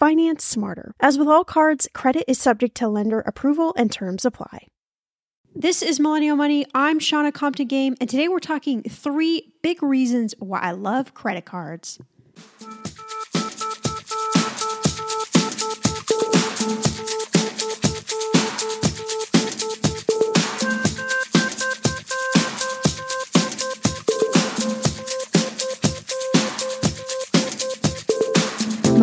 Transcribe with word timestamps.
Finance 0.00 0.42
smarter. 0.42 0.94
As 0.98 1.18
with 1.18 1.28
all 1.28 1.44
cards, 1.44 1.86
credit 1.92 2.24
is 2.26 2.38
subject 2.40 2.74
to 2.78 2.88
lender 2.88 3.20
approval 3.20 3.74
and 3.76 3.92
terms 3.92 4.24
apply. 4.24 4.68
This 5.54 5.82
is 5.82 6.00
Millennial 6.00 6.36
Money. 6.36 6.64
I'm 6.72 6.98
Shannah 6.98 7.32
Compton 7.32 7.66
Game, 7.66 7.96
and 8.00 8.08
today 8.08 8.26
we're 8.26 8.38
talking 8.38 8.82
three 8.82 9.52
big 9.62 9.82
reasons 9.82 10.34
why 10.38 10.60
I 10.60 10.70
love 10.70 11.12
credit 11.12 11.44
cards. 11.44 11.98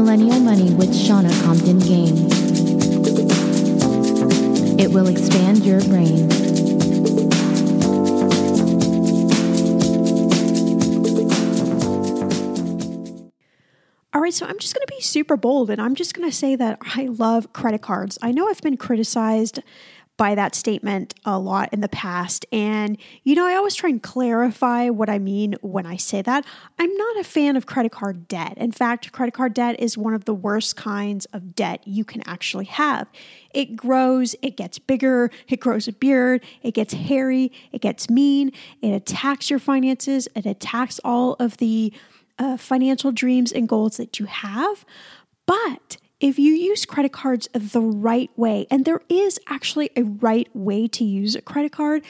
Millennial 0.07 0.39
Money 0.39 0.73
with 0.73 0.95
Shannah 0.95 1.37
Compton 1.43 1.79
Game. 1.79 2.15
It 4.79 4.89
will 4.89 5.09
expand 5.09 5.65
your 5.65 5.81
brain. 5.81 6.31
All 14.13 14.21
right, 14.21 14.33
so 14.33 14.45
I'm 14.45 14.57
just 14.59 14.73
going 14.73 14.87
to 14.87 14.93
be 14.95 15.01
super 15.01 15.35
bold 15.35 15.69
and 15.69 15.81
I'm 15.81 15.93
just 15.93 16.13
going 16.13 16.29
to 16.29 16.33
say 16.33 16.55
that 16.55 16.79
I 16.95 17.07
love 17.07 17.51
credit 17.51 17.81
cards. 17.81 18.17
I 18.21 18.31
know 18.31 18.47
I've 18.47 18.61
been 18.61 18.77
criticized 18.77 19.59
by 20.17 20.33
that 20.33 20.55
statement 20.55 21.13
a 21.25 21.37
lot 21.39 21.69
in 21.71 21.81
the 21.81 21.87
past. 21.87 22.45
And, 22.51 22.97
you 23.23 23.35
know, 23.35 23.45
I 23.45 23.55
always 23.55 23.75
try 23.75 23.89
and 23.89 24.01
clarify 24.01 24.89
what 24.89 25.09
I 25.09 25.19
mean 25.19 25.55
when 25.61 25.85
I 25.85 25.95
say 25.95 26.23
that. 26.23 26.45
I'm 26.79 26.93
not 26.95 27.17
a 27.19 27.23
fan 27.23 27.55
of 27.55 27.67
credit 27.67 27.91
card 27.91 28.27
debt. 28.27 28.55
In 28.57 28.71
fact, 28.71 29.11
credit 29.11 29.33
card 29.33 29.53
debt 29.53 29.79
is 29.79 29.97
one 29.97 30.15
of 30.15 30.25
the 30.25 30.33
worst 30.33 30.75
kinds 30.75 31.25
of 31.27 31.55
debt 31.55 31.87
you 31.87 32.03
can 32.03 32.27
actually 32.27 32.65
have. 32.65 33.07
It 33.53 33.75
grows, 33.75 34.35
it 34.41 34.57
gets 34.57 34.79
bigger, 34.79 35.29
it 35.47 35.59
grows 35.59 35.87
a 35.87 35.93
beard, 35.93 36.43
it 36.63 36.73
gets 36.73 36.93
hairy, 36.93 37.51
it 37.71 37.81
gets 37.81 38.09
mean, 38.09 38.51
it 38.81 38.91
attacks 38.91 39.49
your 39.49 39.59
finances, 39.59 40.27
it 40.35 40.45
attacks 40.45 40.99
all 41.03 41.35
of 41.39 41.57
the 41.57 41.93
uh, 42.39 42.57
financial 42.57 43.11
dreams 43.11 43.51
and 43.51 43.69
goals 43.69 43.97
that 43.97 44.19
you 44.19 44.25
have. 44.25 44.85
But 45.45 45.97
if 46.19 46.39
you 46.39 46.53
use 46.53 46.85
credit 46.85 47.11
cards 47.11 47.47
the 47.53 47.81
right 47.81 48.31
way, 48.35 48.65
and 48.71 48.85
there 48.85 49.01
is 49.09 49.39
actually 49.47 49.91
a 49.95 50.03
right 50.03 50.49
way 50.55 50.87
to 50.87 51.03
use 51.03 51.35
a 51.35 51.41
credit 51.41 51.71
card, 51.71 52.03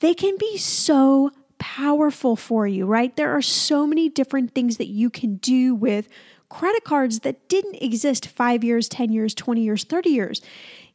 they 0.00 0.14
can 0.14 0.36
be 0.36 0.58
so 0.58 1.30
powerful 1.58 2.36
for 2.36 2.66
you, 2.66 2.84
right? 2.84 3.16
There 3.16 3.34
are 3.34 3.42
so 3.42 3.86
many 3.86 4.08
different 4.08 4.54
things 4.54 4.76
that 4.76 4.88
you 4.88 5.08
can 5.08 5.36
do 5.36 5.74
with 5.74 6.08
credit 6.48 6.84
cards 6.84 7.20
that 7.20 7.48
didn't 7.48 7.76
exist 7.76 8.26
five 8.28 8.62
years, 8.62 8.88
10 8.88 9.10
years, 9.10 9.34
20 9.34 9.62
years, 9.62 9.84
30 9.84 10.10
years. 10.10 10.42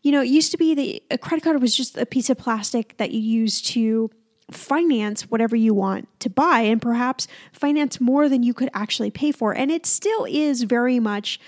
You 0.04 0.12
know, 0.12 0.22
it 0.22 0.28
used 0.28 0.52
to 0.52 0.58
be 0.58 0.76
that 0.76 1.16
a 1.16 1.18
credit 1.18 1.44
card 1.44 1.62
was 1.62 1.76
just 1.76 1.98
a 1.98 2.06
piece 2.06 2.30
of 2.30 2.38
plastic 2.38 2.98
that 2.98 3.12
you 3.12 3.20
use 3.20 3.62
to 3.62 4.12
finance 4.52 5.24
whatever 5.24 5.56
you 5.56 5.74
want 5.74 6.08
to 6.20 6.30
buy 6.30 6.60
and 6.60 6.82
perhaps 6.82 7.28
finance 7.54 8.02
more 8.02 8.28
than 8.28 8.44
you 8.44 8.54
could 8.54 8.70
actually 8.74 9.10
pay 9.10 9.32
for. 9.32 9.54
And 9.54 9.72
it 9.72 9.86
still 9.86 10.26
is 10.26 10.64
very 10.64 11.00
much 11.00 11.40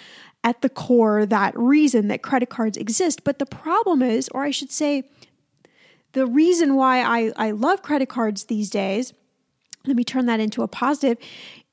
at 0.43 0.61
the 0.61 0.69
core 0.69 1.25
that 1.25 1.57
reason 1.57 2.07
that 2.09 2.21
credit 2.21 2.49
cards 2.49 2.77
exist. 2.77 3.23
But 3.23 3.39
the 3.39 3.45
problem 3.45 4.01
is, 4.01 4.29
or 4.29 4.43
I 4.43 4.51
should 4.51 4.71
say, 4.71 5.03
the 6.11 6.25
reason 6.27 6.75
why 6.75 7.01
I, 7.01 7.31
I 7.35 7.51
love 7.51 7.81
credit 7.81 8.09
cards 8.09 8.45
these 8.45 8.69
days, 8.69 9.13
let 9.85 9.97
me 9.97 10.03
turn 10.06 10.27
that 10.27 10.39
into 10.39 10.63
a 10.63 10.68
positive, 10.68 11.18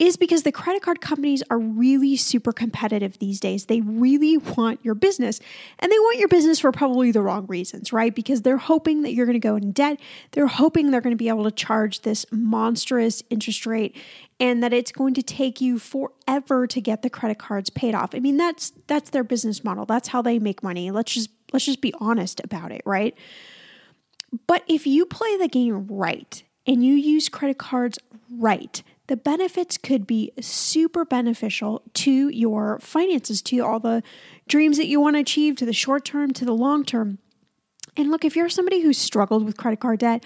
is 0.01 0.17
because 0.17 0.43
the 0.43 0.51
credit 0.51 0.83
card 0.83 1.01
companies 1.01 1.45
are 1.49 1.59
really 1.59 2.17
super 2.17 2.53
competitive 2.53 3.19
these 3.19 3.39
days. 3.39 3.67
They 3.67 3.81
really 3.81 4.37
want 4.37 4.85
your 4.85 4.97
business. 4.97 5.39
And 5.79 5.93
they 5.93 5.99
want 5.99 6.19
your 6.19 6.27
business 6.27 6.59
for 6.59 6.73
probably 6.73 7.13
the 7.13 7.23
wrong 7.23 7.47
reasons, 7.47 7.93
right? 7.93 8.13
Because 8.13 8.43
they're 8.43 8.59
hoping 8.59 9.03
that 9.03 9.13
you're 9.13 9.27
going 9.27 9.35
to 9.35 9.39
go 9.39 9.55
in 9.55 9.71
debt. 9.71 10.01
They're 10.33 10.49
hoping 10.49 10.91
they're 10.91 11.01
going 11.01 11.15
to 11.15 11.17
be 11.17 11.29
able 11.29 11.45
to 11.45 11.53
charge 11.53 12.01
this 12.01 12.27
monstrous 12.33 13.23
interest 13.31 13.65
rate 13.65 13.97
and 14.41 14.63
that 14.63 14.73
it's 14.73 14.91
going 14.91 15.15
to 15.15 15.23
take 15.23 15.61
you 15.61 15.79
forever 15.79 16.67
to 16.67 16.81
get 16.81 17.03
the 17.03 17.11
credit 17.11 17.39
cards 17.39 17.71
paid 17.71 17.95
off. 17.95 18.15
I 18.15 18.19
mean, 18.19 18.39
that's 18.39 18.73
that's 18.89 19.11
their 19.11 19.23
business 19.23 19.63
model. 19.63 19.85
That's 19.85 20.09
how 20.09 20.23
they 20.23 20.41
make 20.41 20.65
money. 20.65 20.91
Let's 20.91 21.13
just 21.13 21.31
let's 21.53 21.67
just 21.67 21.81
be 21.81 21.95
honest 22.01 22.41
about 22.43 22.73
it, 22.73 22.83
right? 22.85 23.17
But 24.47 24.65
if 24.67 24.87
you 24.87 25.07
play 25.07 25.37
the 25.37 25.49
game 25.49 25.87
right 25.89 26.43
and 26.71 26.85
you 26.85 26.95
use 26.95 27.29
credit 27.29 27.59
cards 27.59 27.99
right, 28.31 28.85
the 29.09 29.17
benefits 29.17 29.77
could 29.77 30.07
be 30.07 30.31
super 30.41 31.05
beneficial 31.05 31.83
to 31.95 32.29
your 32.29 32.79
finances, 32.79 33.43
to 33.43 33.59
all 33.59 33.81
the 33.81 34.05
dreams 34.47 34.77
that 34.77 34.87
you 34.87 35.01
want 35.01 35.17
to 35.17 35.21
achieve, 35.21 35.57
to 35.57 35.67
the 35.67 35.73
short 35.73 36.05
term, 36.05 36.33
to 36.33 36.45
the 36.45 36.55
long 36.55 36.85
term. 36.85 37.19
And 37.97 38.09
look, 38.13 38.25
if 38.25 38.37
you're 38.37 38.49
somebody 38.49 38.83
who's 38.83 38.99
struggled 38.99 39.45
with 39.45 39.57
credit 39.57 39.81
card 39.81 39.99
debt, 39.99 40.25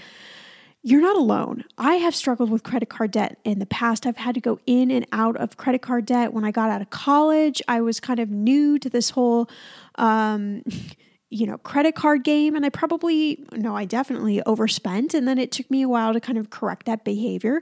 you're 0.82 1.00
not 1.00 1.16
alone. 1.16 1.64
I 1.78 1.94
have 1.94 2.14
struggled 2.14 2.50
with 2.50 2.62
credit 2.62 2.90
card 2.90 3.12
debt 3.12 3.38
in 3.44 3.58
the 3.58 3.64
past. 3.64 4.06
I've 4.06 4.18
had 4.18 4.34
to 4.34 4.40
go 4.42 4.60
in 4.66 4.90
and 4.90 5.06
out 5.12 5.38
of 5.38 5.56
credit 5.56 5.80
card 5.80 6.04
debt. 6.04 6.34
When 6.34 6.44
I 6.44 6.50
got 6.50 6.68
out 6.68 6.82
of 6.82 6.90
college, 6.90 7.62
I 7.66 7.80
was 7.80 8.00
kind 8.00 8.20
of 8.20 8.28
new 8.28 8.78
to 8.80 8.90
this 8.90 9.08
whole, 9.08 9.48
um, 9.94 10.62
you 11.34 11.48
know, 11.48 11.58
credit 11.58 11.96
card 11.96 12.22
game. 12.22 12.54
And 12.54 12.64
I 12.64 12.68
probably, 12.68 13.44
no, 13.52 13.76
I 13.76 13.84
definitely 13.86 14.40
overspent. 14.44 15.14
And 15.14 15.26
then 15.26 15.36
it 15.36 15.50
took 15.50 15.68
me 15.68 15.82
a 15.82 15.88
while 15.88 16.12
to 16.12 16.20
kind 16.20 16.38
of 16.38 16.48
correct 16.48 16.86
that 16.86 17.02
behavior. 17.02 17.60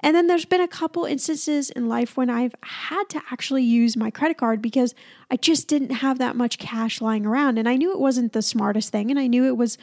And 0.00 0.16
then 0.16 0.26
there's 0.26 0.46
been 0.46 0.62
a 0.62 0.68
couple 0.68 1.04
instances 1.04 1.68
in 1.68 1.86
life 1.86 2.16
when 2.16 2.30
I've 2.30 2.54
had 2.62 3.04
to 3.10 3.20
actually 3.30 3.62
use 3.62 3.94
my 3.94 4.10
credit 4.10 4.38
card 4.38 4.62
because 4.62 4.94
I 5.30 5.36
just 5.36 5.68
didn't 5.68 5.90
have 5.90 6.16
that 6.16 6.34
much 6.34 6.58
cash 6.58 7.02
lying 7.02 7.26
around. 7.26 7.58
And 7.58 7.68
I 7.68 7.76
knew 7.76 7.92
it 7.92 8.00
wasn't 8.00 8.32
the 8.32 8.40
smartest 8.40 8.90
thing. 8.90 9.10
And 9.10 9.20
I 9.20 9.26
knew 9.26 9.44
it 9.44 9.58
was 9.58 9.76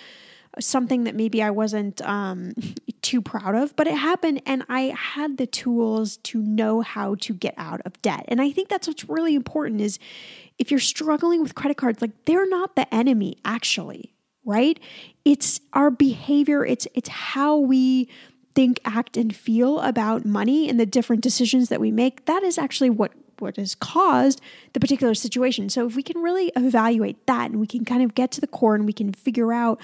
something 0.59 1.03
that 1.03 1.13
maybe 1.13 1.43
I 1.43 1.51
wasn't 1.51 2.01
um, 2.01 2.55
too 3.07 3.21
proud 3.21 3.55
of, 3.55 3.73
but 3.77 3.87
it 3.87 3.95
happened 3.95 4.41
and 4.45 4.63
I 4.67 4.93
had 4.97 5.37
the 5.37 5.47
tools 5.47 6.17
to 6.17 6.41
know 6.41 6.81
how 6.81 7.15
to 7.15 7.33
get 7.33 7.53
out 7.55 7.79
of 7.85 8.01
debt. 8.01 8.25
And 8.27 8.41
I 8.41 8.51
think 8.51 8.67
that's 8.67 8.85
what's 8.85 9.07
really 9.07 9.33
important 9.33 9.79
is 9.79 9.97
if 10.59 10.71
you're 10.71 10.79
struggling 10.81 11.41
with 11.41 11.55
credit 11.55 11.77
cards, 11.77 12.01
like 12.01 12.25
they're 12.25 12.49
not 12.49 12.75
the 12.75 12.93
enemy 12.93 13.37
actually, 13.45 14.13
right? 14.43 14.77
It's 15.23 15.61
our 15.71 15.89
behavior, 15.89 16.65
it's 16.65 16.85
it's 16.93 17.07
how 17.07 17.55
we 17.55 18.09
think, 18.55 18.81
act 18.83 19.15
and 19.15 19.33
feel 19.33 19.79
about 19.79 20.25
money 20.25 20.67
and 20.67 20.77
the 20.77 20.85
different 20.85 21.21
decisions 21.21 21.69
that 21.69 21.79
we 21.79 21.91
make. 21.91 22.25
That 22.25 22.43
is 22.43 22.57
actually 22.57 22.89
what 22.89 23.13
what 23.39 23.55
has 23.55 23.73
caused 23.73 24.41
the 24.73 24.81
particular 24.81 25.13
situation. 25.13 25.69
So 25.69 25.87
if 25.87 25.95
we 25.95 26.03
can 26.03 26.21
really 26.21 26.51
evaluate 26.57 27.25
that 27.27 27.51
and 27.51 27.59
we 27.61 27.67
can 27.67 27.85
kind 27.85 28.03
of 28.03 28.15
get 28.15 28.31
to 28.31 28.41
the 28.41 28.47
core 28.47 28.75
and 28.75 28.85
we 28.85 28.91
can 28.91 29.13
figure 29.13 29.53
out 29.53 29.79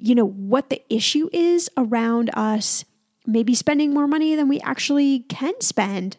you 0.00 0.14
know, 0.14 0.26
what 0.26 0.70
the 0.70 0.82
issue 0.92 1.28
is 1.32 1.70
around 1.76 2.30
us 2.34 2.84
maybe 3.26 3.54
spending 3.54 3.92
more 3.92 4.06
money 4.06 4.34
than 4.34 4.48
we 4.48 4.60
actually 4.60 5.20
can 5.28 5.60
spend. 5.60 6.16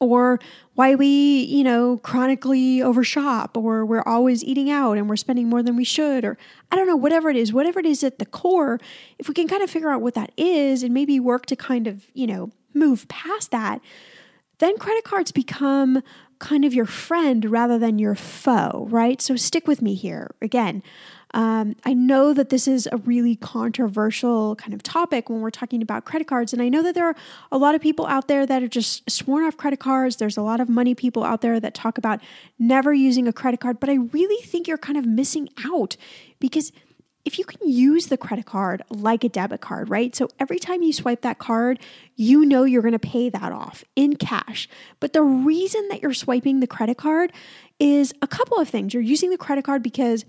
Or 0.00 0.38
why 0.74 0.94
we, 0.94 1.44
you 1.44 1.64
know, 1.64 1.98
chronically 1.98 2.82
overshop 2.82 3.56
or 3.56 3.86
we're 3.86 4.02
always 4.02 4.44
eating 4.44 4.70
out 4.70 4.98
and 4.98 5.08
we're 5.08 5.16
spending 5.16 5.48
more 5.48 5.62
than 5.62 5.76
we 5.76 5.84
should 5.84 6.24
or 6.24 6.36
I 6.70 6.76
don't 6.76 6.86
know, 6.86 6.96
whatever 6.96 7.30
it 7.30 7.36
is, 7.36 7.54
whatever 7.54 7.80
it 7.80 7.86
is 7.86 8.04
at 8.04 8.18
the 8.18 8.26
core, 8.26 8.78
if 9.18 9.28
we 9.28 9.34
can 9.34 9.48
kind 9.48 9.62
of 9.62 9.70
figure 9.70 9.90
out 9.90 10.02
what 10.02 10.14
that 10.14 10.32
is 10.36 10.82
and 10.82 10.92
maybe 10.92 11.18
work 11.20 11.46
to 11.46 11.56
kind 11.56 11.86
of, 11.86 12.06
you 12.12 12.26
know, 12.26 12.50
move 12.74 13.08
past 13.08 13.50
that, 13.50 13.80
then 14.58 14.76
credit 14.76 15.04
cards 15.04 15.32
become 15.32 16.02
kind 16.38 16.64
of 16.64 16.74
your 16.74 16.86
friend 16.86 17.44
rather 17.50 17.78
than 17.78 17.98
your 17.98 18.14
foe, 18.14 18.86
right? 18.90 19.20
So 19.20 19.36
stick 19.36 19.66
with 19.66 19.82
me 19.82 19.94
here. 19.94 20.30
Again, 20.40 20.82
um, 21.34 21.76
I 21.84 21.92
know 21.92 22.32
that 22.32 22.48
this 22.48 22.66
is 22.66 22.88
a 22.90 22.96
really 22.96 23.36
controversial 23.36 24.56
kind 24.56 24.72
of 24.72 24.82
topic 24.82 25.28
when 25.28 25.40
we're 25.40 25.50
talking 25.50 25.82
about 25.82 26.04
credit 26.04 26.26
cards. 26.26 26.52
And 26.52 26.62
I 26.62 26.68
know 26.68 26.82
that 26.82 26.94
there 26.94 27.06
are 27.06 27.16
a 27.52 27.58
lot 27.58 27.74
of 27.74 27.82
people 27.82 28.06
out 28.06 28.28
there 28.28 28.46
that 28.46 28.62
are 28.62 28.68
just 28.68 29.08
sworn 29.10 29.44
off 29.44 29.56
credit 29.56 29.78
cards. 29.78 30.16
There's 30.16 30.38
a 30.38 30.42
lot 30.42 30.60
of 30.60 30.68
money 30.68 30.94
people 30.94 31.24
out 31.24 31.42
there 31.42 31.60
that 31.60 31.74
talk 31.74 31.98
about 31.98 32.20
never 32.58 32.94
using 32.94 33.28
a 33.28 33.32
credit 33.32 33.60
card. 33.60 33.78
But 33.78 33.90
I 33.90 33.94
really 33.94 34.42
think 34.42 34.66
you're 34.66 34.78
kind 34.78 34.96
of 34.96 35.04
missing 35.04 35.50
out 35.64 35.96
because 36.40 36.72
if 37.24 37.38
you 37.38 37.44
can 37.44 37.68
use 37.68 38.06
the 38.06 38.16
credit 38.16 38.46
card 38.46 38.82
like 38.88 39.24
a 39.24 39.28
debit 39.28 39.60
card, 39.60 39.90
right? 39.90 40.14
So 40.14 40.28
every 40.38 40.58
time 40.58 40.82
you 40.82 40.92
swipe 40.92 41.22
that 41.22 41.38
card, 41.38 41.78
you 42.16 42.44
know 42.44 42.64
you're 42.64 42.82
going 42.82 42.92
to 42.92 42.98
pay 42.98 43.28
that 43.28 43.52
off 43.52 43.84
in 43.96 44.16
cash. 44.16 44.68
But 45.00 45.12
the 45.12 45.22
reason 45.22 45.88
that 45.88 46.00
you're 46.00 46.14
swiping 46.14 46.60
the 46.60 46.66
credit 46.66 46.96
card 46.96 47.32
is 47.78 48.14
a 48.22 48.26
couple 48.26 48.58
of 48.58 48.68
things. 48.68 48.94
You're 48.94 49.02
using 49.02 49.30
the 49.30 49.38
credit 49.38 49.64
card 49.64 49.82
because 49.82 50.24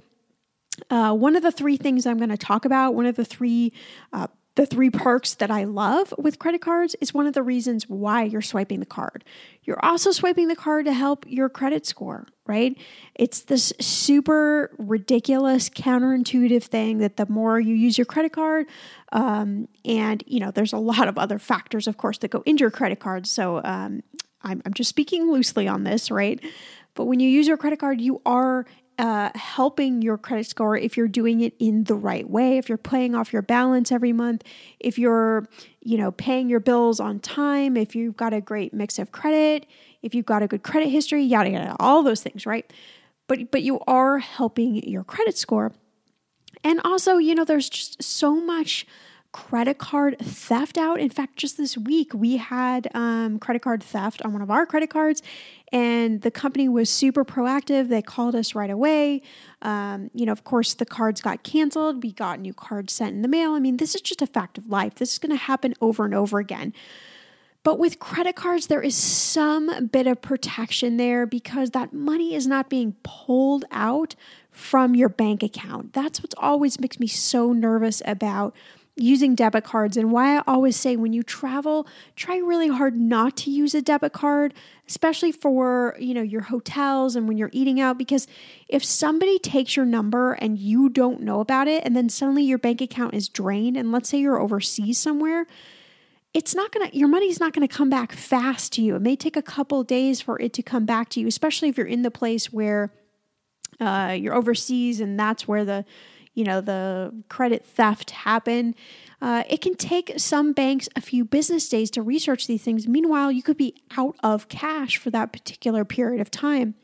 uh, 0.89 1.13
one 1.13 1.35
of 1.35 1.43
the 1.43 1.51
three 1.51 1.77
things 1.77 2.05
I'm 2.05 2.17
going 2.17 2.29
to 2.29 2.37
talk 2.37 2.65
about, 2.65 2.95
one 2.95 3.05
of 3.05 3.15
the 3.15 3.25
three 3.25 3.73
uh, 4.13 4.27
the 4.59 4.65
three 4.65 4.89
perks 4.89 5.35
that 5.35 5.49
I 5.49 5.63
love 5.63 6.13
with 6.17 6.37
credit 6.37 6.59
cards 6.59 6.93
is 6.99 7.13
one 7.13 7.25
of 7.25 7.33
the 7.33 7.41
reasons 7.41 7.87
why 7.87 8.23
you're 8.23 8.41
swiping 8.41 8.81
the 8.81 8.85
card. 8.85 9.23
You're 9.63 9.79
also 9.81 10.11
swiping 10.11 10.49
the 10.49 10.55
card 10.55 10.83
to 10.83 10.91
help 10.91 11.23
your 11.25 11.47
credit 11.47 11.85
score, 11.85 12.27
right? 12.45 12.77
It's 13.15 13.39
this 13.39 13.71
super 13.79 14.75
ridiculous, 14.77 15.69
counterintuitive 15.69 16.63
thing 16.63 16.97
that 16.97 17.15
the 17.15 17.25
more 17.27 17.57
you 17.57 17.73
use 17.73 17.97
your 17.97 18.03
credit 18.03 18.33
card, 18.33 18.67
um, 19.13 19.69
and 19.85 20.25
you 20.27 20.41
know, 20.41 20.51
there's 20.51 20.73
a 20.73 20.77
lot 20.77 21.07
of 21.07 21.17
other 21.17 21.39
factors, 21.39 21.87
of 21.87 21.95
course, 21.95 22.17
that 22.17 22.27
go 22.27 22.43
into 22.45 22.63
your 22.63 22.71
credit 22.71 22.99
card. 22.99 23.27
So 23.27 23.61
um, 23.63 24.03
I'm, 24.41 24.61
I'm 24.65 24.73
just 24.73 24.89
speaking 24.89 25.31
loosely 25.31 25.69
on 25.69 25.85
this, 25.85 26.11
right? 26.11 26.37
But 26.95 27.05
when 27.05 27.21
you 27.21 27.29
use 27.29 27.47
your 27.47 27.55
credit 27.55 27.79
card, 27.79 28.01
you 28.01 28.21
are 28.25 28.65
uh, 28.99 29.31
helping 29.33 30.01
your 30.01 30.17
credit 30.17 30.45
score 30.45 30.75
if 30.75 30.97
you're 30.97 31.07
doing 31.07 31.39
it 31.39 31.53
in 31.57 31.85
the 31.85 31.95
right 31.95 32.29
way, 32.29 32.57
if 32.57 32.67
you're 32.67 32.77
paying 32.77 33.15
off 33.15 33.31
your 33.31 33.41
balance 33.41 33.93
every 33.93 34.11
month, 34.11 34.43
if 34.77 34.99
you're, 34.99 35.47
you 35.79 35.97
know, 35.97 36.11
paying 36.11 36.49
your 36.49 36.59
bills 36.59 36.99
on 36.99 37.17
time, 37.19 37.77
if 37.77 37.95
you've 37.95 38.17
got 38.17 38.33
a 38.33 38.41
great 38.41 38.73
mix 38.73 38.99
of 38.99 39.13
credit, 39.13 39.65
if 40.03 40.13
you've 40.13 40.25
got 40.25 40.43
a 40.43 40.47
good 40.47 40.63
credit 40.63 40.89
history, 40.89 41.23
yada 41.23 41.49
yada, 41.49 41.77
all 41.79 42.03
those 42.03 42.21
things, 42.21 42.45
right? 42.45 42.71
But 43.27 43.51
but 43.51 43.63
you 43.63 43.79
are 43.87 44.19
helping 44.19 44.75
your 44.75 45.05
credit 45.05 45.37
score. 45.37 45.71
And 46.65 46.81
also, 46.83 47.17
you 47.17 47.35
know, 47.35 47.45
there's 47.45 47.69
just 47.69 48.03
so 48.03 48.35
much 48.35 48.85
credit 49.31 49.77
card 49.77 50.17
theft 50.19 50.77
out. 50.77 50.99
In 50.99 51.09
fact, 51.09 51.37
just 51.37 51.57
this 51.57 51.77
week 51.77 52.13
we 52.13 52.37
had 52.37 52.87
um, 52.93 53.39
credit 53.39 53.61
card 53.61 53.83
theft 53.83 54.21
on 54.23 54.33
one 54.33 54.41
of 54.41 54.49
our 54.49 54.65
credit 54.65 54.89
cards, 54.89 55.21
and 55.71 56.21
the 56.21 56.31
company 56.31 56.67
was 56.67 56.89
super 56.89 57.23
proactive. 57.23 57.89
They 57.89 58.01
called 58.01 58.35
us 58.35 58.55
right 58.55 58.69
away. 58.69 59.21
Um, 59.61 60.09
you 60.13 60.25
know, 60.25 60.31
of 60.31 60.43
course, 60.43 60.73
the 60.73 60.85
cards 60.85 61.21
got 61.21 61.43
canceled. 61.43 62.03
We 62.03 62.11
got 62.11 62.39
new 62.39 62.53
cards 62.53 62.93
sent 62.93 63.13
in 63.13 63.21
the 63.21 63.27
mail. 63.27 63.53
I 63.53 63.59
mean, 63.59 63.77
this 63.77 63.93
is 63.93 64.01
just 64.01 64.21
a 64.21 64.27
fact 64.27 64.57
of 64.57 64.67
life. 64.67 64.95
This 64.95 65.13
is 65.13 65.19
going 65.19 65.31
to 65.31 65.43
happen 65.43 65.75
over 65.79 66.05
and 66.05 66.15
over 66.15 66.39
again. 66.39 66.73
But 67.63 67.77
with 67.77 67.99
credit 67.99 68.35
cards, 68.35 68.67
there 68.67 68.81
is 68.81 68.95
some 68.95 69.87
bit 69.87 70.07
of 70.07 70.21
protection 70.21 70.97
there 70.97 71.25
because 71.25 71.71
that 71.71 71.93
money 71.93 72.33
is 72.33 72.47
not 72.47 72.69
being 72.69 72.95
pulled 73.03 73.65
out 73.69 74.15
from 74.49 74.95
your 74.95 75.09
bank 75.09 75.43
account. 75.43 75.93
That's 75.93 76.23
what 76.23 76.33
always 76.37 76.79
makes 76.79 76.99
me 76.99 77.07
so 77.07 77.51
nervous 77.51 78.01
about 78.05 78.55
using 78.99 79.33
debit 79.33 79.63
cards 79.63 79.97
and 79.97 80.11
why 80.11 80.37
I 80.37 80.43
always 80.45 80.75
say 80.75 80.95
when 80.95 81.13
you 81.13 81.23
travel, 81.23 81.87
try 82.15 82.37
really 82.37 82.67
hard 82.67 82.97
not 82.97 83.37
to 83.37 83.51
use 83.51 83.73
a 83.73 83.81
debit 83.81 84.13
card, 84.13 84.53
especially 84.87 85.31
for, 85.31 85.95
you 85.99 86.13
know, 86.13 86.21
your 86.21 86.41
hotels 86.41 87.15
and 87.15 87.27
when 87.27 87.37
you're 87.37 87.49
eating 87.53 87.79
out 87.79 87.97
because 87.97 88.27
if 88.67 88.83
somebody 88.83 89.39
takes 89.39 89.75
your 89.75 89.85
number 89.85 90.33
and 90.33 90.59
you 90.59 90.89
don't 90.89 91.21
know 91.21 91.39
about 91.39 91.67
it 91.67 91.83
and 91.85 91.95
then 91.95 92.09
suddenly 92.09 92.43
your 92.43 92.57
bank 92.57 92.81
account 92.81 93.13
is 93.13 93.29
drained 93.29 93.77
and 93.77 93.91
let's 93.91 94.09
say 94.09 94.19
you're 94.19 94.39
overseas 94.39 94.97
somewhere, 94.97 95.47
it's 96.33 96.53
not 96.53 96.71
going 96.71 96.89
to 96.89 96.95
your 96.97 97.07
money's 97.07 97.39
not 97.39 97.53
going 97.53 97.67
to 97.67 97.73
come 97.73 97.89
back 97.89 98.11
fast 98.11 98.73
to 98.73 98.81
you. 98.81 98.95
It 98.95 99.01
may 99.01 99.15
take 99.15 99.35
a 99.35 99.41
couple 99.41 99.83
days 99.83 100.21
for 100.21 100.39
it 100.39 100.53
to 100.53 100.61
come 100.61 100.85
back 100.85 101.09
to 101.09 101.19
you, 101.19 101.27
especially 101.27 101.69
if 101.69 101.77
you're 101.77 101.87
in 101.87 102.03
the 102.03 102.11
place 102.11 102.53
where 102.53 102.93
uh, 103.79 104.15
you're 104.19 104.35
overseas 104.35 104.99
and 104.99 105.19
that's 105.19 105.47
where 105.47 105.65
the 105.65 105.85
you 106.39 106.45
know 106.45 106.61
the 106.61 107.13
credit 107.27 107.65
theft 107.65 108.11
happen. 108.11 108.73
Uh, 109.21 109.43
it 109.49 109.59
can 109.59 109.75
take 109.75 110.13
some 110.15 110.53
banks 110.53 110.87
a 110.95 111.01
few 111.01 111.25
business 111.25 111.67
days 111.67 111.91
to 111.91 112.01
research 112.01 112.47
these 112.47 112.63
things. 112.63 112.87
Meanwhile, 112.87 113.33
you 113.33 113.43
could 113.43 113.57
be 113.57 113.75
out 113.97 114.15
of 114.23 114.47
cash 114.47 114.95
for 114.95 115.09
that 115.09 115.33
particular 115.33 115.83
period 115.83 116.21
of 116.21 116.31
time. 116.31 116.75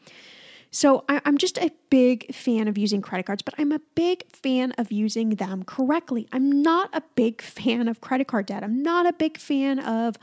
So 0.71 1.05
I, 1.07 1.21
am 1.23 1.37
just 1.37 1.57
a 1.57 1.71
big 1.89 2.35
fan 2.35 2.67
of 2.67 2.77
using 2.77 3.01
credit 3.01 3.27
cards, 3.27 3.41
but 3.41 3.53
I'm 3.57 3.71
a 3.71 3.79
big 3.95 4.29
fan 4.29 4.73
of 4.73 4.91
using 4.91 5.29
them 5.35 5.63
correctly. 5.63 6.27
I'm 6.33 6.61
not 6.61 6.89
a 6.91 7.01
big 7.15 7.41
fan 7.41 7.87
of 7.87 8.01
credit 8.01 8.27
card 8.27 8.47
debt. 8.47 8.61
I'm 8.61 8.83
not 8.83 9.05
a 9.05 9.13
big 9.13 9.37
fan 9.37 9.79
of 9.79 10.17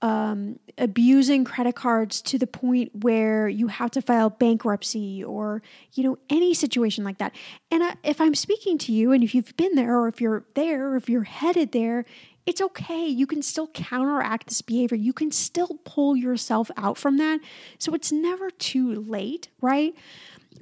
um, 0.00 0.60
abusing 0.76 1.44
credit 1.44 1.74
cards 1.74 2.22
to 2.22 2.38
the 2.38 2.46
point 2.46 2.90
where 3.02 3.48
you 3.48 3.66
have 3.66 3.90
to 3.92 4.02
file 4.02 4.30
bankruptcy 4.30 5.24
or 5.24 5.60
you 5.94 6.04
know 6.04 6.18
any 6.30 6.54
situation 6.54 7.02
like 7.02 7.18
that. 7.18 7.34
And 7.70 7.82
uh, 7.82 7.94
if 8.04 8.20
i'm 8.20 8.34
speaking 8.34 8.78
to 8.78 8.92
you 8.92 9.12
and 9.12 9.24
if 9.24 9.34
you've 9.34 9.56
been 9.56 9.74
there 9.74 9.98
or 9.98 10.08
if 10.08 10.20
you're 10.20 10.44
there 10.54 10.90
or 10.90 10.96
if 10.96 11.08
you're 11.08 11.24
headed 11.24 11.72
there 11.72 12.04
it's 12.46 12.62
okay. 12.62 13.06
You 13.06 13.26
can 13.26 13.42
still 13.42 13.66
counteract 13.66 14.46
this 14.46 14.62
behavior. 14.62 14.96
You 14.96 15.12
can 15.12 15.30
still 15.30 15.78
pull 15.84 16.16
yourself 16.16 16.70
out 16.78 16.96
from 16.96 17.18
that. 17.18 17.40
So 17.76 17.92
it's 17.92 18.10
never 18.10 18.48
too 18.50 18.94
late 18.94 19.48
right? 19.60 19.94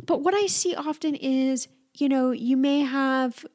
But 0.04 0.22
what 0.22 0.34
i 0.34 0.46
see 0.46 0.74
often 0.74 1.14
is 1.14 1.68
you 1.94 2.08
know 2.08 2.30
you 2.30 2.56
may 2.56 2.80
have 2.80 3.46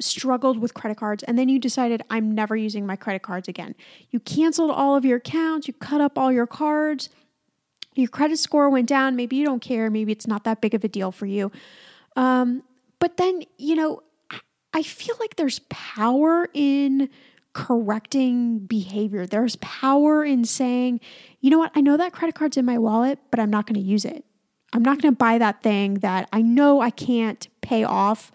struggled 0.00 0.58
with 0.58 0.74
credit 0.74 0.96
cards 0.98 1.22
and 1.24 1.38
then 1.38 1.48
you 1.48 1.58
decided 1.58 2.02
I'm 2.10 2.34
never 2.34 2.56
using 2.56 2.86
my 2.86 2.96
credit 2.96 3.22
cards 3.22 3.48
again. 3.48 3.74
You 4.10 4.20
canceled 4.20 4.70
all 4.70 4.96
of 4.96 5.04
your 5.04 5.18
accounts, 5.18 5.68
you 5.68 5.74
cut 5.74 6.00
up 6.00 6.18
all 6.18 6.32
your 6.32 6.46
cards, 6.46 7.08
your 7.94 8.08
credit 8.08 8.38
score 8.38 8.70
went 8.70 8.88
down. 8.88 9.16
Maybe 9.16 9.36
you 9.36 9.44
don't 9.44 9.60
care, 9.60 9.90
maybe 9.90 10.12
it's 10.12 10.26
not 10.26 10.44
that 10.44 10.60
big 10.60 10.74
of 10.74 10.84
a 10.84 10.88
deal 10.88 11.12
for 11.12 11.26
you. 11.26 11.50
Um, 12.16 12.62
but 12.98 13.16
then, 13.16 13.42
you 13.58 13.74
know, 13.76 14.02
I 14.72 14.82
feel 14.82 15.16
like 15.18 15.36
there's 15.36 15.60
power 15.68 16.48
in 16.54 17.10
correcting 17.52 18.60
behavior. 18.60 19.26
There's 19.26 19.56
power 19.56 20.24
in 20.24 20.44
saying, 20.44 21.00
you 21.40 21.50
know 21.50 21.58
what, 21.58 21.72
I 21.74 21.80
know 21.80 21.96
that 21.96 22.12
credit 22.12 22.34
card's 22.34 22.56
in 22.56 22.64
my 22.64 22.78
wallet, 22.78 23.18
but 23.30 23.40
I'm 23.40 23.50
not 23.50 23.66
going 23.66 23.74
to 23.74 23.80
use 23.80 24.04
it. 24.04 24.24
I'm 24.72 24.82
not 24.82 25.02
going 25.02 25.12
to 25.12 25.18
buy 25.18 25.38
that 25.38 25.62
thing 25.62 25.94
that 25.94 26.28
I 26.32 26.42
know 26.42 26.80
I 26.80 26.90
can't 26.90 27.48
pay 27.60 27.82
off 27.82 28.30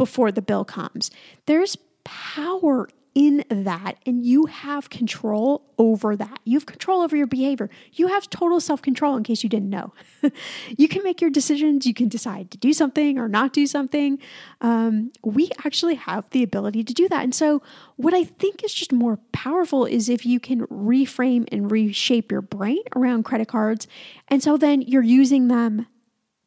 before 0.00 0.32
the 0.32 0.40
bill 0.40 0.64
comes. 0.64 1.10
There's 1.44 1.76
power 2.04 2.88
in 3.14 3.44
that 3.50 3.96
and 4.06 4.24
you 4.24 4.46
have 4.46 4.88
control 4.88 5.62
over 5.76 6.16
that. 6.16 6.38
You 6.44 6.56
have 6.58 6.64
control 6.64 7.02
over 7.02 7.14
your 7.14 7.26
behavior. 7.26 7.68
You 7.92 8.06
have 8.06 8.30
total 8.30 8.60
self 8.60 8.80
control 8.80 9.14
in 9.18 9.24
case 9.24 9.42
you 9.42 9.50
didn't 9.50 9.68
know. 9.68 9.92
you 10.78 10.88
can 10.88 11.02
make 11.02 11.20
your 11.20 11.28
decisions. 11.28 11.84
You 11.84 11.92
can 11.92 12.08
decide 12.08 12.50
to 12.52 12.56
do 12.56 12.72
something 12.72 13.18
or 13.18 13.28
not 13.28 13.52
do 13.52 13.66
something. 13.66 14.18
Um, 14.62 15.12
we 15.22 15.50
actually 15.66 15.96
have 15.96 16.24
the 16.30 16.42
ability 16.42 16.82
to 16.84 16.94
do 16.94 17.06
that. 17.10 17.22
And 17.22 17.34
so, 17.34 17.60
what 17.96 18.14
I 18.14 18.24
think 18.24 18.64
is 18.64 18.72
just 18.72 18.92
more 18.92 19.18
powerful 19.32 19.84
is 19.84 20.08
if 20.08 20.24
you 20.24 20.40
can 20.40 20.66
reframe 20.68 21.46
and 21.52 21.70
reshape 21.70 22.32
your 22.32 22.40
brain 22.40 22.82
around 22.96 23.24
credit 23.24 23.48
cards. 23.48 23.86
And 24.28 24.42
so 24.42 24.56
then 24.56 24.80
you're 24.80 25.02
using 25.02 25.48
them 25.48 25.84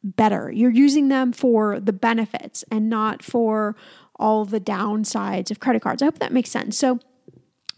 better. 0.04 0.52
You're 0.52 0.70
using 0.70 1.08
them 1.08 1.32
for 1.32 1.80
the 1.80 1.92
benefits 1.92 2.64
and 2.70 2.88
not 2.88 3.22
for 3.22 3.74
all 4.16 4.44
the 4.44 4.60
downsides 4.60 5.50
of 5.50 5.58
credit 5.58 5.82
cards. 5.82 6.02
I 6.02 6.04
hope 6.04 6.20
that 6.20 6.32
makes 6.32 6.50
sense. 6.50 6.78
So, 6.78 7.00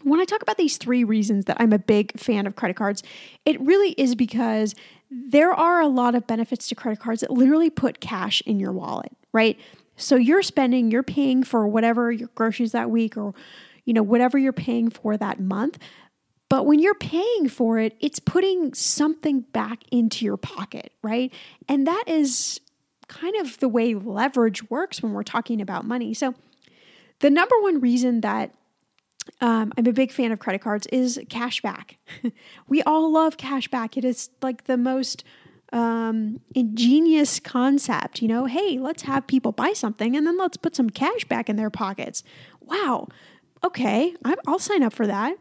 when 0.03 0.19
I 0.19 0.25
talk 0.25 0.43
about 0.43 0.57
these 0.57 0.77
three 0.77 1.03
reasons 1.03 1.45
that 1.45 1.57
I'm 1.59 1.73
a 1.73 1.79
big 1.79 2.17
fan 2.19 2.45
of 2.45 2.55
credit 2.55 2.77
cards, 2.77 3.01
it 3.45 3.59
really 3.59 3.91
is 3.93 4.13
because 4.13 4.75
there 5.09 5.51
are 5.53 5.81
a 5.81 5.87
lot 5.87 6.13
of 6.13 6.27
benefits 6.27 6.67
to 6.69 6.75
credit 6.75 6.99
cards 6.99 7.21
that 7.21 7.31
literally 7.31 7.71
put 7.71 7.99
cash 7.99 8.41
in 8.45 8.59
your 8.59 8.71
wallet, 8.71 9.11
right? 9.33 9.59
So 9.95 10.15
you're 10.15 10.43
spending, 10.43 10.91
you're 10.91 11.03
paying 11.03 11.43
for 11.43 11.67
whatever 11.67 12.11
your 12.11 12.29
groceries 12.35 12.73
that 12.73 12.91
week 12.91 13.17
or 13.17 13.33
you 13.85 13.93
know 13.93 14.03
whatever 14.03 14.37
you're 14.37 14.53
paying 14.53 14.89
for 14.89 15.17
that 15.17 15.39
month. 15.39 15.79
But 16.49 16.65
when 16.65 16.79
you're 16.79 16.95
paying 16.95 17.49
for 17.49 17.77
it, 17.77 17.95
it's 17.99 18.19
putting 18.19 18.73
something 18.73 19.41
back 19.41 19.83
into 19.91 20.23
your 20.23 20.37
pocket, 20.37 20.93
right? 21.01 21.33
And 21.67 21.85
that 21.87 22.05
is 22.07 22.61
kind 23.07 23.35
of 23.35 23.59
the 23.59 23.67
way 23.67 23.93
leverage 23.93 24.69
works 24.69 25.03
when 25.03 25.13
we're 25.13 25.23
talking 25.23 25.61
about 25.61 25.85
money. 25.85 26.13
So, 26.13 26.35
the 27.19 27.29
number 27.29 27.59
one 27.61 27.81
reason 27.81 28.21
that 28.21 28.53
um, 29.41 29.73
I'm 29.77 29.85
a 29.87 29.93
big 29.93 30.11
fan 30.11 30.31
of 30.31 30.39
credit 30.39 30.61
cards 30.61 30.87
is 30.87 31.19
cash 31.29 31.61
back. 31.61 31.97
we 32.67 32.81
all 32.83 33.11
love 33.11 33.37
cash 33.37 33.67
back. 33.67 33.97
It 33.97 34.05
is 34.05 34.29
like 34.41 34.65
the 34.65 34.77
most 34.77 35.23
um, 35.73 36.39
ingenious 36.55 37.39
concept. 37.39 38.21
You 38.21 38.27
know, 38.27 38.45
hey, 38.45 38.77
let's 38.79 39.03
have 39.03 39.27
people 39.27 39.51
buy 39.51 39.73
something 39.73 40.15
and 40.15 40.25
then 40.25 40.37
let's 40.37 40.57
put 40.57 40.75
some 40.75 40.89
cash 40.89 41.25
back 41.25 41.49
in 41.49 41.55
their 41.55 41.69
pockets. 41.69 42.23
Wow. 42.61 43.07
Okay, 43.63 44.13
i 44.23 44.35
will 44.45 44.59
sign 44.59 44.83
up 44.83 44.93
for 44.93 45.07
that. 45.07 45.35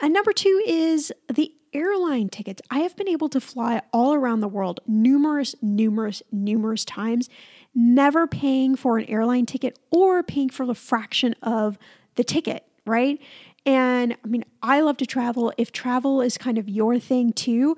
And 0.00 0.12
number 0.12 0.32
two 0.32 0.62
is 0.66 1.12
the 1.32 1.52
airline 1.72 2.28
tickets. 2.28 2.62
I 2.70 2.80
have 2.80 2.96
been 2.96 3.08
able 3.08 3.28
to 3.30 3.40
fly 3.40 3.82
all 3.92 4.14
around 4.14 4.40
the 4.40 4.48
world 4.48 4.80
numerous, 4.86 5.54
numerous, 5.60 6.22
numerous 6.32 6.84
times, 6.84 7.28
never 7.74 8.26
paying 8.26 8.74
for 8.74 8.98
an 8.98 9.04
airline 9.04 9.46
ticket 9.46 9.78
or 9.90 10.22
paying 10.22 10.48
for 10.48 10.66
the 10.66 10.74
fraction 10.74 11.34
of 11.42 11.78
the 12.14 12.24
ticket, 12.24 12.64
right? 12.86 13.20
And 13.66 14.16
I 14.24 14.28
mean, 14.28 14.44
I 14.62 14.80
love 14.80 14.96
to 14.98 15.06
travel. 15.06 15.52
If 15.58 15.72
travel 15.72 16.22
is 16.22 16.38
kind 16.38 16.58
of 16.58 16.68
your 16.68 16.98
thing 16.98 17.32
too, 17.32 17.76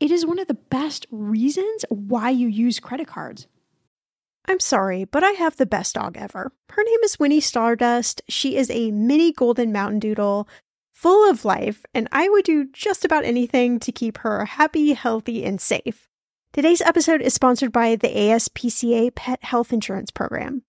it 0.00 0.10
is 0.10 0.26
one 0.26 0.38
of 0.38 0.48
the 0.48 0.54
best 0.54 1.06
reasons 1.10 1.84
why 1.88 2.30
you 2.30 2.48
use 2.48 2.78
credit 2.78 3.06
cards. 3.06 3.46
I'm 4.50 4.58
sorry, 4.58 5.04
but 5.04 5.22
I 5.22 5.30
have 5.30 5.56
the 5.56 5.64
best 5.64 5.94
dog 5.94 6.16
ever. 6.16 6.50
Her 6.70 6.82
name 6.82 6.98
is 7.04 7.20
Winnie 7.20 7.40
Stardust. 7.40 8.20
She 8.28 8.56
is 8.56 8.68
a 8.68 8.90
mini 8.90 9.30
golden 9.30 9.70
mountain 9.70 10.00
doodle 10.00 10.48
full 10.92 11.30
of 11.30 11.44
life, 11.44 11.86
and 11.94 12.08
I 12.10 12.28
would 12.28 12.46
do 12.46 12.66
just 12.72 13.04
about 13.04 13.24
anything 13.24 13.78
to 13.78 13.92
keep 13.92 14.18
her 14.18 14.44
happy, 14.44 14.94
healthy, 14.94 15.44
and 15.44 15.60
safe. 15.60 16.08
Today's 16.52 16.80
episode 16.80 17.22
is 17.22 17.32
sponsored 17.32 17.70
by 17.70 17.94
the 17.94 18.08
ASPCA 18.08 19.14
Pet 19.14 19.38
Health 19.44 19.72
Insurance 19.72 20.10
Program. 20.10 20.64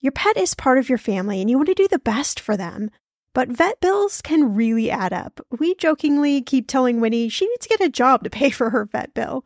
Your 0.00 0.12
pet 0.12 0.36
is 0.36 0.54
part 0.54 0.78
of 0.78 0.88
your 0.88 0.96
family 0.96 1.40
and 1.40 1.50
you 1.50 1.56
want 1.56 1.66
to 1.70 1.74
do 1.74 1.88
the 1.88 1.98
best 1.98 2.38
for 2.38 2.56
them. 2.56 2.88
But 3.32 3.48
vet 3.48 3.80
bills 3.80 4.22
can 4.22 4.54
really 4.54 4.92
add 4.92 5.12
up. 5.12 5.44
We 5.58 5.74
jokingly 5.74 6.40
keep 6.40 6.68
telling 6.68 7.00
Winnie 7.00 7.28
she 7.28 7.48
needs 7.48 7.66
to 7.66 7.76
get 7.76 7.84
a 7.84 7.90
job 7.90 8.22
to 8.22 8.30
pay 8.30 8.50
for 8.50 8.70
her 8.70 8.84
vet 8.84 9.12
bill. 9.12 9.44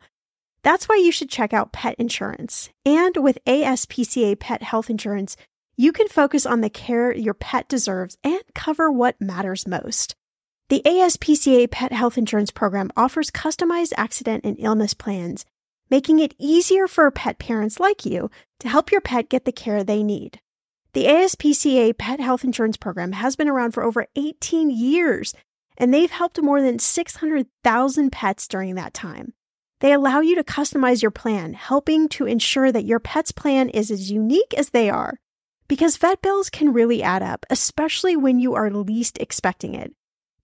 That's 0.63 0.89
why 0.89 0.95
you 0.95 1.11
should 1.11 1.29
check 1.29 1.53
out 1.53 1.71
pet 1.71 1.95
insurance. 1.97 2.69
And 2.85 3.15
with 3.17 3.43
ASPCA 3.45 4.39
Pet 4.39 4.63
Health 4.63 4.89
Insurance, 4.89 5.37
you 5.77 5.91
can 5.91 6.09
focus 6.09 6.45
on 6.45 6.61
the 6.61 6.69
care 6.69 7.15
your 7.15 7.33
pet 7.33 7.69
deserves 7.69 8.17
and 8.23 8.41
cover 8.53 8.91
what 8.91 9.21
matters 9.21 9.67
most. 9.67 10.15
The 10.67 10.81
ASPCA 10.85 11.71
Pet 11.71 11.93
Health 11.93 12.17
Insurance 12.17 12.51
Program 12.51 12.91
offers 12.97 13.31
customized 13.31 13.93
accident 13.97 14.43
and 14.43 14.57
illness 14.59 14.93
plans, 14.93 15.45
making 15.89 16.19
it 16.19 16.35
easier 16.37 16.87
for 16.87 17.09
pet 17.09 17.39
parents 17.39 17.79
like 17.79 18.05
you 18.05 18.29
to 18.59 18.67
help 18.67 18.91
your 18.91 19.01
pet 19.01 19.29
get 19.29 19.45
the 19.45 19.51
care 19.51 19.83
they 19.83 20.03
need. 20.03 20.39
The 20.93 21.05
ASPCA 21.05 21.97
Pet 21.97 22.19
Health 22.19 22.43
Insurance 22.43 22.77
Program 22.77 23.13
has 23.13 23.35
been 23.35 23.47
around 23.47 23.71
for 23.71 23.83
over 23.83 24.07
18 24.15 24.69
years, 24.69 25.33
and 25.77 25.93
they've 25.93 26.11
helped 26.11 26.41
more 26.41 26.61
than 26.61 26.77
600,000 26.77 28.11
pets 28.11 28.47
during 28.47 28.75
that 28.75 28.93
time. 28.93 29.33
They 29.79 29.93
allow 29.93 30.19
you 30.19 30.35
to 30.35 30.43
customize 30.43 31.01
your 31.01 31.11
plan, 31.11 31.53
helping 31.53 32.09
to 32.09 32.25
ensure 32.25 32.69
that 32.71 32.85
your 32.85 32.99
pet's 32.99 33.31
plan 33.31 33.69
is 33.69 33.89
as 33.91 34.11
unique 34.11 34.53
as 34.57 34.71
they 34.71 34.89
are. 34.89 35.19
Because 35.67 35.97
vet 35.97 36.21
bills 36.21 36.49
can 36.49 36.73
really 36.73 37.01
add 37.01 37.23
up, 37.23 37.45
especially 37.49 38.17
when 38.17 38.39
you 38.39 38.55
are 38.55 38.71
least 38.71 39.17
expecting 39.19 39.75
it. 39.75 39.93